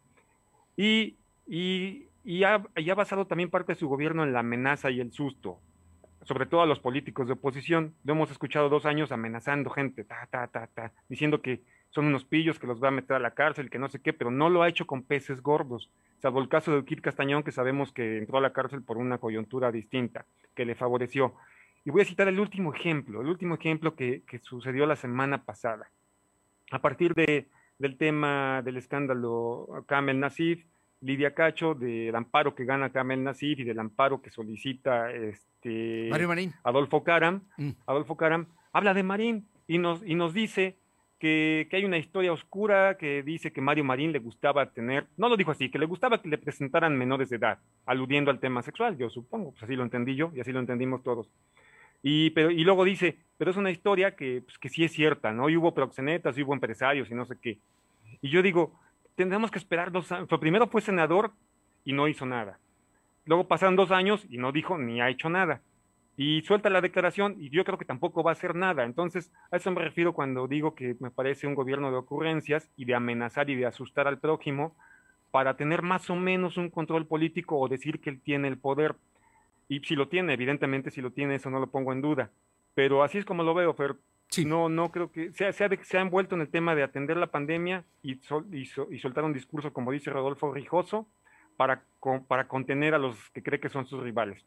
[0.75, 2.57] Y, y, y, ha,
[2.95, 5.59] basado también parte de su gobierno en la amenaza y el susto,
[6.29, 7.95] sobre todo a los políticos de oposición.
[8.03, 12.23] Lo hemos escuchado dos años amenazando gente, ta, ta, ta, ta, diciendo que son unos
[12.23, 14.47] pillos, que los va a meter a la cárcel, que no sé qué, pero no
[14.47, 18.19] lo ha hecho con peces gordos, salvo el caso de Kit Castañón, que sabemos que
[18.19, 21.33] entró a la cárcel por una coyuntura distinta, que le favoreció.
[21.83, 25.89] Y voy a citar el último ejemplo, el último ejemplo que, sucedió la semana pasada.
[26.69, 27.47] A partir de,
[27.79, 30.63] del tema del escándalo Kamel Nasif,
[31.01, 36.27] Lidia Cacho, del amparo que gana Kamel Nasif y del amparo que solicita este Mario
[36.27, 36.53] Marín.
[36.63, 37.69] Adolfo Caram, mm.
[37.85, 40.77] Adolfo Caram, habla de Marín y nos, y nos dice
[41.19, 45.29] que, que, hay una historia oscura que dice que Mario Marín le gustaba tener, no
[45.29, 48.61] lo dijo así, que le gustaba que le presentaran menores de edad, aludiendo al tema
[48.61, 51.29] sexual, yo supongo, pues así lo entendí yo y así lo entendimos todos.
[52.01, 55.31] Y, pero, y luego dice, pero es una historia que, pues, que sí es cierta,
[55.31, 55.49] ¿no?
[55.49, 57.57] Y hubo proxenetas, y hubo empresarios y no sé qué.
[58.21, 58.79] Y yo digo,
[59.19, 60.29] tendremos que esperar dos años.
[60.39, 61.33] primero fue senador
[61.83, 62.57] y no hizo nada.
[63.25, 65.61] Luego pasaron dos años y no dijo ni ha hecho nada.
[66.15, 68.85] Y suelta la declaración y yo creo que tampoco va a hacer nada.
[68.85, 72.85] Entonces, a eso me refiero cuando digo que me parece un gobierno de ocurrencias y
[72.85, 74.73] de amenazar y de asustar al prójimo
[75.31, 78.95] para tener más o menos un control político o decir que él tiene el poder.
[79.67, 82.29] Y si lo tiene, evidentemente si lo tiene, eso no lo pongo en duda.
[82.73, 83.97] Pero así es como lo veo, Fer.
[84.45, 87.83] No, no creo que se, se, ha, envuelto en el tema de atender la pandemia
[88.03, 88.19] y,
[88.51, 88.65] y,
[88.99, 91.07] soltar un discurso, como dice Rodolfo Rijoso,
[91.57, 91.83] para,
[92.47, 94.45] contener a los que cree que son sus rivales.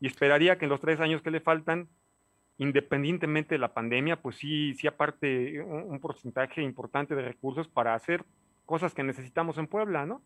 [0.00, 1.88] Y esperaría que en los tres años que le faltan,
[2.56, 8.24] independientemente de la pandemia, pues sí, sí aparte un, porcentaje importante de recursos para hacer
[8.64, 10.22] cosas que necesitamos en Puebla, ¿no?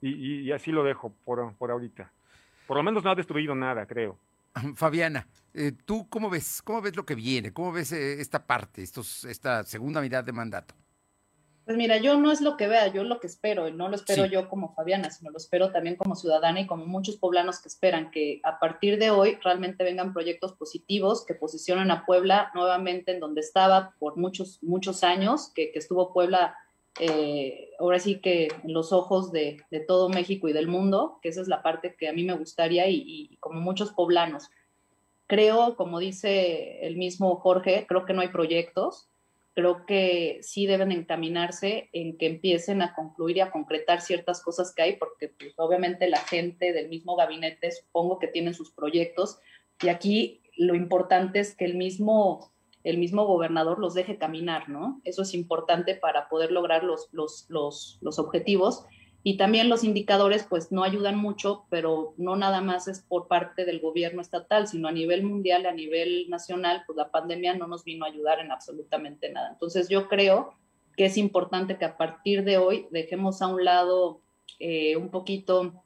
[0.00, 2.12] Y, y así lo dejo por, por ahorita.
[2.66, 4.18] Por lo menos no ha destruido nada, creo.
[4.76, 6.62] Fabiana, eh, ¿tú cómo ves?
[6.62, 7.52] ¿Cómo ves lo que viene?
[7.52, 10.74] ¿Cómo ves eh, esta parte, estos, esta segunda mitad de mandato?
[11.64, 13.94] Pues mira, yo no es lo que vea, yo lo que espero, y no lo
[13.94, 17.68] espero yo como Fabiana, sino lo espero también como ciudadana y como muchos poblanos que
[17.68, 23.12] esperan que a partir de hoy realmente vengan proyectos positivos que posicionen a Puebla nuevamente
[23.12, 26.56] en donde estaba por muchos, muchos años, que, que estuvo Puebla
[27.00, 31.40] eh, ahora sí que en los ojos de, todo México y del mundo, que esa
[31.40, 34.50] es la parte que a mí me gustaría y, como muchos poblanos.
[35.26, 39.08] Creo, como dice el mismo Jorge, creo que no hay proyectos,
[39.54, 44.74] creo que sí deben encaminarse en que empiecen a concluir y a concretar ciertas cosas
[44.74, 49.38] que hay, porque pues, obviamente la gente del mismo gabinete supongo que tienen sus proyectos
[49.82, 52.51] y aquí lo importante es que el mismo
[52.84, 55.00] el mismo gobernador los deje caminar, ¿no?
[55.04, 58.84] Eso es importante para poder lograr los, los, los, los objetivos.
[59.24, 63.64] Y también los indicadores, pues no ayudan mucho, pero no nada más es por parte
[63.64, 67.84] del gobierno estatal, sino a nivel mundial, a nivel nacional, pues la pandemia no nos
[67.84, 69.50] vino a ayudar en absolutamente nada.
[69.52, 70.54] Entonces yo creo
[70.96, 74.20] que es importante que a partir de hoy dejemos a un lado
[74.58, 75.84] eh, un poquito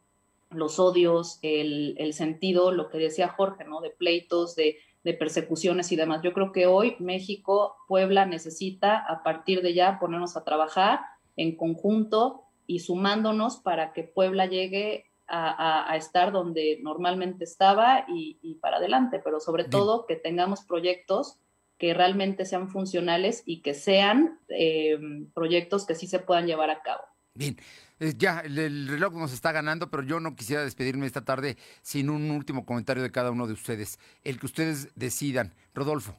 [0.50, 3.80] los odios, el, el, sentido, lo que decía Jorge, ¿no?
[3.80, 6.20] De pleitos, de de persecuciones y demás.
[6.24, 10.98] Yo creo que hoy México, Puebla necesita a partir de ya ponernos a trabajar
[11.36, 18.78] en conjunto y sumándonos para que Puebla llegue a, estar donde normalmente estaba y, para
[18.78, 21.38] adelante, pero sobre todo que tengamos proyectos
[21.78, 24.98] que realmente sean funcionales y que sean eh,
[25.34, 27.02] proyectos que sí se puedan llevar a cabo.
[27.36, 27.56] Bien,
[28.00, 32.10] eh, ya, el, reloj nos está ganando, pero yo no quisiera despedirme esta tarde sin
[32.10, 33.98] un último comentario de cada uno de ustedes.
[34.24, 35.54] El que ustedes decidan.
[35.74, 36.18] Rodolfo.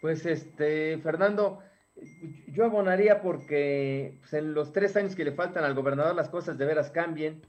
[0.00, 1.60] Pues este, Fernando,
[2.48, 6.58] yo abonaría porque pues, en los tres años que le faltan al gobernador las cosas
[6.58, 7.46] de veras cambien.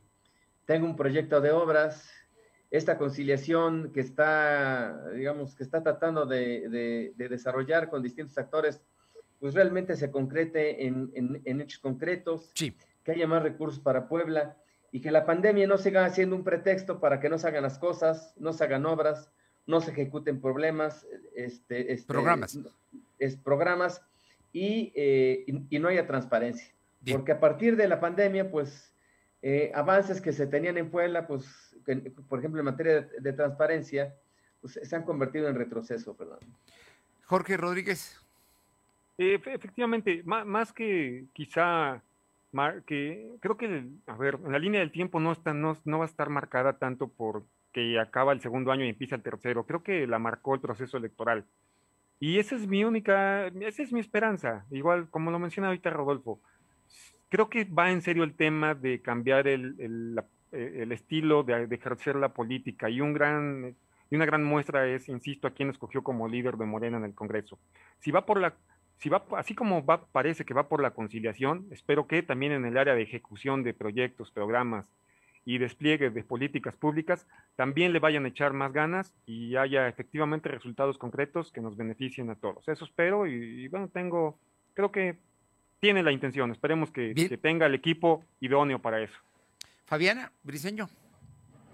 [0.65, 2.09] Tengo un proyecto de obras,
[2.69, 8.81] esta conciliación que está, digamos, que está tratando de, desarrollar con distintos actores,
[9.43, 11.11] pues realmente se concrete en,
[11.43, 12.49] en hechos concretos.
[12.53, 12.73] Sí
[13.03, 14.57] que haya más recursos para Puebla
[14.91, 17.79] y que la pandemia no siga siendo un pretexto para que no se hagan las
[17.79, 19.29] cosas, no se hagan obras,
[19.65, 22.57] no se ejecuten problemas, este, este programas.
[23.17, 24.01] Es, programas
[24.53, 26.73] eh, y, y, no haya transparencia.
[27.11, 28.93] Porque a partir de la pandemia, pues,
[29.41, 31.75] eh, avances que se tenían en Puebla, pues,
[32.29, 34.15] por ejemplo, en materia de, transparencia,
[34.61, 36.39] pues se han convertido en retroceso, perdón.
[37.25, 38.22] Jorge Rodríguez.
[39.17, 42.01] Eh, efectivamente, más que quizá
[42.85, 46.07] que creo que, a ver, la línea del tiempo no, está, no, no va a
[46.07, 49.65] estar marcada tanto por que acaba el segundo año y empieza el tercero.
[49.65, 51.45] Creo que la marcó el proceso electoral.
[52.19, 54.65] Y esa es mi única, esa es mi esperanza.
[54.69, 56.39] Igual, como lo menciona ahorita Rodolfo,
[57.29, 61.75] creo que va en serio el tema de cambiar el, el, el estilo de, de,
[61.75, 62.89] ejercer la política.
[62.91, 63.75] Y, un gran,
[64.11, 67.15] y una gran muestra es, insisto, a quién escogió como líder de Morena en el
[67.15, 67.57] Congreso.
[67.99, 68.53] Si va por la
[68.97, 72.65] si va, así como va, parece que va por la conciliación, espero que también en
[72.65, 74.87] el área de ejecución de proyectos, programas
[75.45, 80.49] y despliegue de políticas públicas, también le vayan a echar más ganas y haya efectivamente
[80.49, 82.67] resultados concretos que nos beneficien a todos.
[82.67, 84.39] Eso espero y, bueno, tengo,
[84.73, 85.17] creo que
[85.81, 89.19] tiene la intención, esperemos que, que tenga el equipo idóneo para eso.
[89.85, 90.87] Fabiana, Briseño.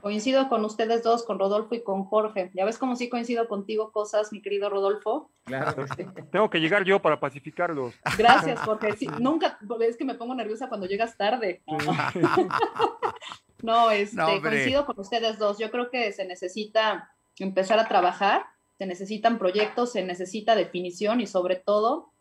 [0.02, 2.52] Coincido con ustedes dos, con Rodolfo y con Jorge.
[2.54, 5.30] Ya ves cómo sí coincido contigo cosas, mi querido Rodolfo.
[5.46, 5.86] Claro.
[6.32, 7.94] Tengo que llegar yo para pacificarlos.
[8.18, 8.96] Gracias, Jorge.
[8.96, 11.62] Sí, nunca, es que me pongo nerviosa cuando llegas tarde.
[13.62, 15.58] no, este, coincido con ustedes dos.
[15.58, 18.46] Yo creo que se necesita empezar a trabajar,
[18.78, 22.12] se necesitan proyectos, se necesita definición y sobre todo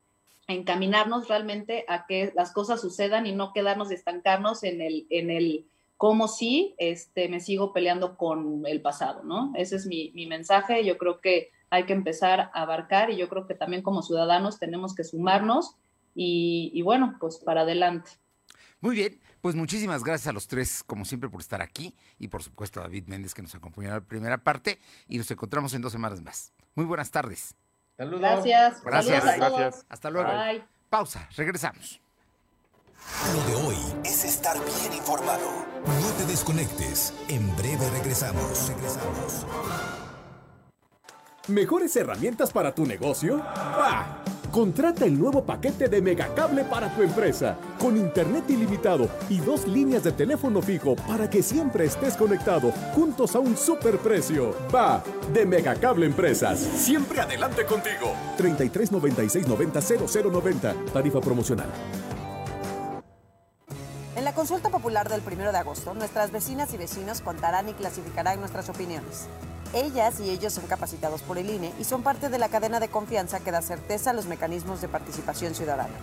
[0.48, 5.66] encaminarnos realmente a que las cosas sucedan y no quedarnos estancarnos en el, en el
[5.98, 9.52] como si este, me sigo peleando con el pasado, ¿no?
[9.56, 10.84] Ese es mi, mi, mensaje.
[10.84, 14.60] Yo creo que hay que empezar a abarcar y yo creo que también como ciudadanos
[14.60, 15.74] tenemos que sumarnos
[16.14, 18.12] y, y bueno, pues para adelante.
[18.80, 22.44] Muy bien, pues muchísimas gracias a los tres, como siempre, por estar aquí y por
[22.44, 24.78] supuesto a David Méndez que nos acompañó en la primera parte
[25.08, 26.52] y nos encontramos en dos semanas más.
[26.76, 27.56] Muy buenas tardes.
[27.96, 28.20] Saludos.
[28.20, 28.84] Gracias.
[28.84, 29.36] Gracias.
[29.36, 29.86] Gracias.
[29.88, 30.30] Hasta luego.
[30.30, 30.62] Bye.
[30.88, 32.00] Pausa, regresamos.
[33.34, 35.67] Lo de hoy es estar bien informado.
[35.86, 37.12] No te desconectes.
[37.28, 38.68] En breve regresamos.
[38.68, 39.46] Regresamos.
[41.48, 43.38] ¿Mejores herramientas para tu negocio?
[43.38, 44.22] ¡Bah!
[44.50, 50.04] Contrata el nuevo paquete de Megacable para tu empresa, con internet ilimitado y dos líneas
[50.04, 54.54] de teléfono fijo para que siempre estés conectado, juntos a un superprecio.
[54.74, 55.02] Va
[55.32, 56.58] de Megacable Empresas.
[56.58, 58.12] Siempre adelante contigo.
[58.36, 60.74] 33 96 90 0090.
[60.92, 61.68] Tarifa promocional.
[64.18, 68.40] En la consulta popular del 1 de agosto, nuestras vecinas y vecinos contarán y clasificarán
[68.40, 69.28] nuestras opiniones.
[69.72, 72.88] Ellas y ellos son capacitados por el INE y son parte de la cadena de
[72.88, 75.94] confianza que da certeza a los mecanismos de participación ciudadana.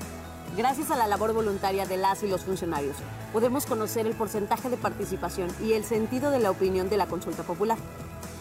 [0.55, 2.95] Gracias a la labor voluntaria de las y los funcionarios,
[3.33, 7.43] podemos conocer el porcentaje de participación y el sentido de la opinión de la consulta
[7.43, 7.77] popular.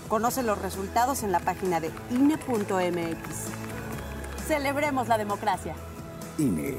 [0.06, 3.26] Conoce los resultados en la página de INE.mx.
[4.46, 5.74] Celebremos la democracia.
[6.38, 6.78] INE.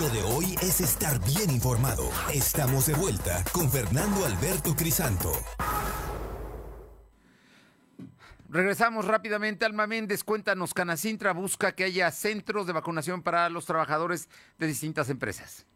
[0.00, 2.08] Lo de hoy es estar bien informado.
[2.32, 5.30] Estamos de vuelta con Fernando Alberto Crisanto.
[8.48, 9.66] Regresamos rápidamente.
[9.66, 15.10] Alma Méndez, cuéntanos, Canacintra busca que haya centros de vacunación para los trabajadores de distintas
[15.10, 15.66] empresas.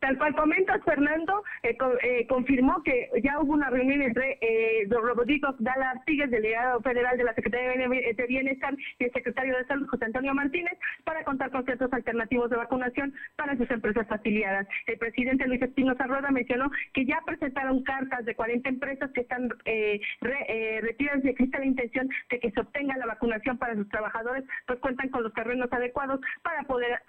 [0.00, 5.54] Tal cual comentas, Fernando, eh, eh, confirmó que ya hubo una reunión entre eh, Rodrigo
[5.58, 10.06] Dala Artigues, delegado federal de la Secretaría de Bienestar, y el secretario de Salud, José
[10.06, 10.72] Antonio Martínez,
[11.04, 14.66] para contar con centros alternativos de vacunación para sus empresas afiliadas.
[14.86, 19.50] El presidente Luis Espinosa Rueda mencionó que ya presentaron cartas de 40 empresas que están
[19.66, 23.74] eh, re, eh, retiradas y existe la intención de que se obtenga la vacunación para
[23.74, 27.00] sus trabajadores, pues cuentan con los terrenos adecuados para poder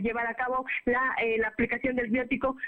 [0.00, 2.10] llevar a cabo la, la aplicación del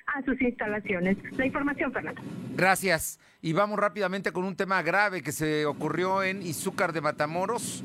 [0.06, 1.16] a sus instalaciones.
[1.36, 2.22] La información, Fernando.
[2.56, 3.20] Gracias.
[3.40, 7.84] Y vamos rápidamente con un tema grave que se ocurrió en Izúcar de Matamoros.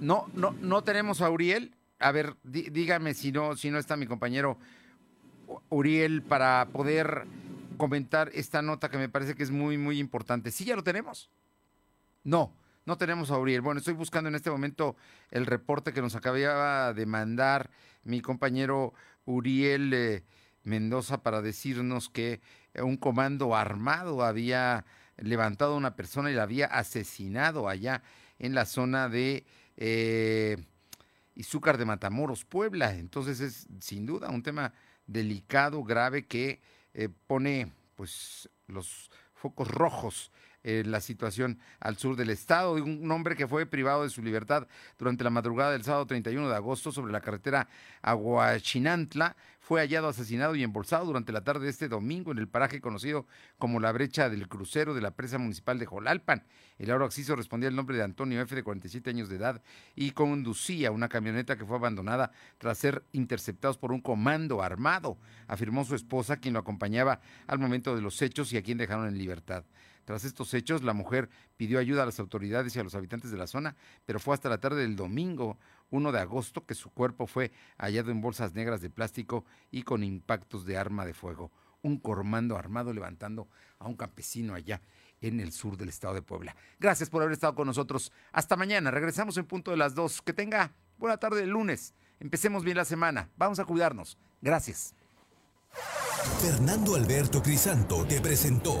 [0.00, 1.72] No, no, no tenemos a Uriel.
[1.98, 4.58] A ver, di, dígame si no, si no está mi compañero
[5.68, 7.24] Uriel para poder
[7.76, 10.50] comentar esta nota que me parece que es muy, muy importante.
[10.50, 11.30] ¿Sí ya lo tenemos?
[12.24, 12.52] No,
[12.84, 13.62] no tenemos a Uriel.
[13.62, 14.96] Bueno, estoy buscando en este momento
[15.30, 17.70] el reporte que nos acababa de mandar
[18.04, 18.94] mi compañero
[19.24, 20.22] Uriel eh,
[20.66, 22.40] Mendoza para decirnos que
[22.74, 24.84] un comando armado había
[25.16, 28.02] levantado a una persona y la había asesinado allá
[28.38, 29.46] en la zona de
[29.76, 30.56] eh,
[31.36, 32.94] Izúcar de Matamoros, Puebla.
[32.94, 34.72] Entonces es sin duda un tema
[35.06, 36.60] delicado, grave, que
[36.94, 40.32] eh, pone pues los focos rojos
[40.68, 44.66] eh, la situación al sur del estado un hombre que fue privado de su libertad
[44.98, 47.68] durante la madrugada del sábado 31 de agosto sobre la carretera
[48.02, 49.36] Aguachinantla.
[49.60, 53.26] Fue hallado asesinado y embolsado durante la tarde de este domingo en el paraje conocido
[53.58, 56.44] como la brecha del crucero de la presa municipal de Jolalpan.
[56.78, 59.62] El acceso respondía al nombre de Antonio F., de 47 años de edad,
[59.94, 65.84] y conducía una camioneta que fue abandonada tras ser interceptados por un comando armado, afirmó
[65.84, 69.18] su esposa, quien lo acompañaba al momento de los hechos y a quien dejaron en
[69.18, 69.64] libertad.
[70.06, 73.36] Tras estos hechos, la mujer pidió ayuda a las autoridades y a los habitantes de
[73.36, 73.74] la zona,
[74.06, 75.58] pero fue hasta la tarde del domingo
[75.90, 80.04] 1 de agosto que su cuerpo fue hallado en bolsas negras de plástico y con
[80.04, 81.50] impactos de arma de fuego.
[81.82, 83.48] Un comando armado levantando
[83.80, 84.80] a un campesino allá
[85.20, 86.54] en el sur del estado de Puebla.
[86.78, 88.12] Gracias por haber estado con nosotros.
[88.30, 88.92] Hasta mañana.
[88.92, 90.22] Regresamos en punto de las dos.
[90.22, 91.94] Que tenga buena tarde el lunes.
[92.20, 93.28] Empecemos bien la semana.
[93.36, 94.18] Vamos a cuidarnos.
[94.40, 94.94] Gracias.
[96.40, 98.80] Fernando Alberto Crisanto te presentó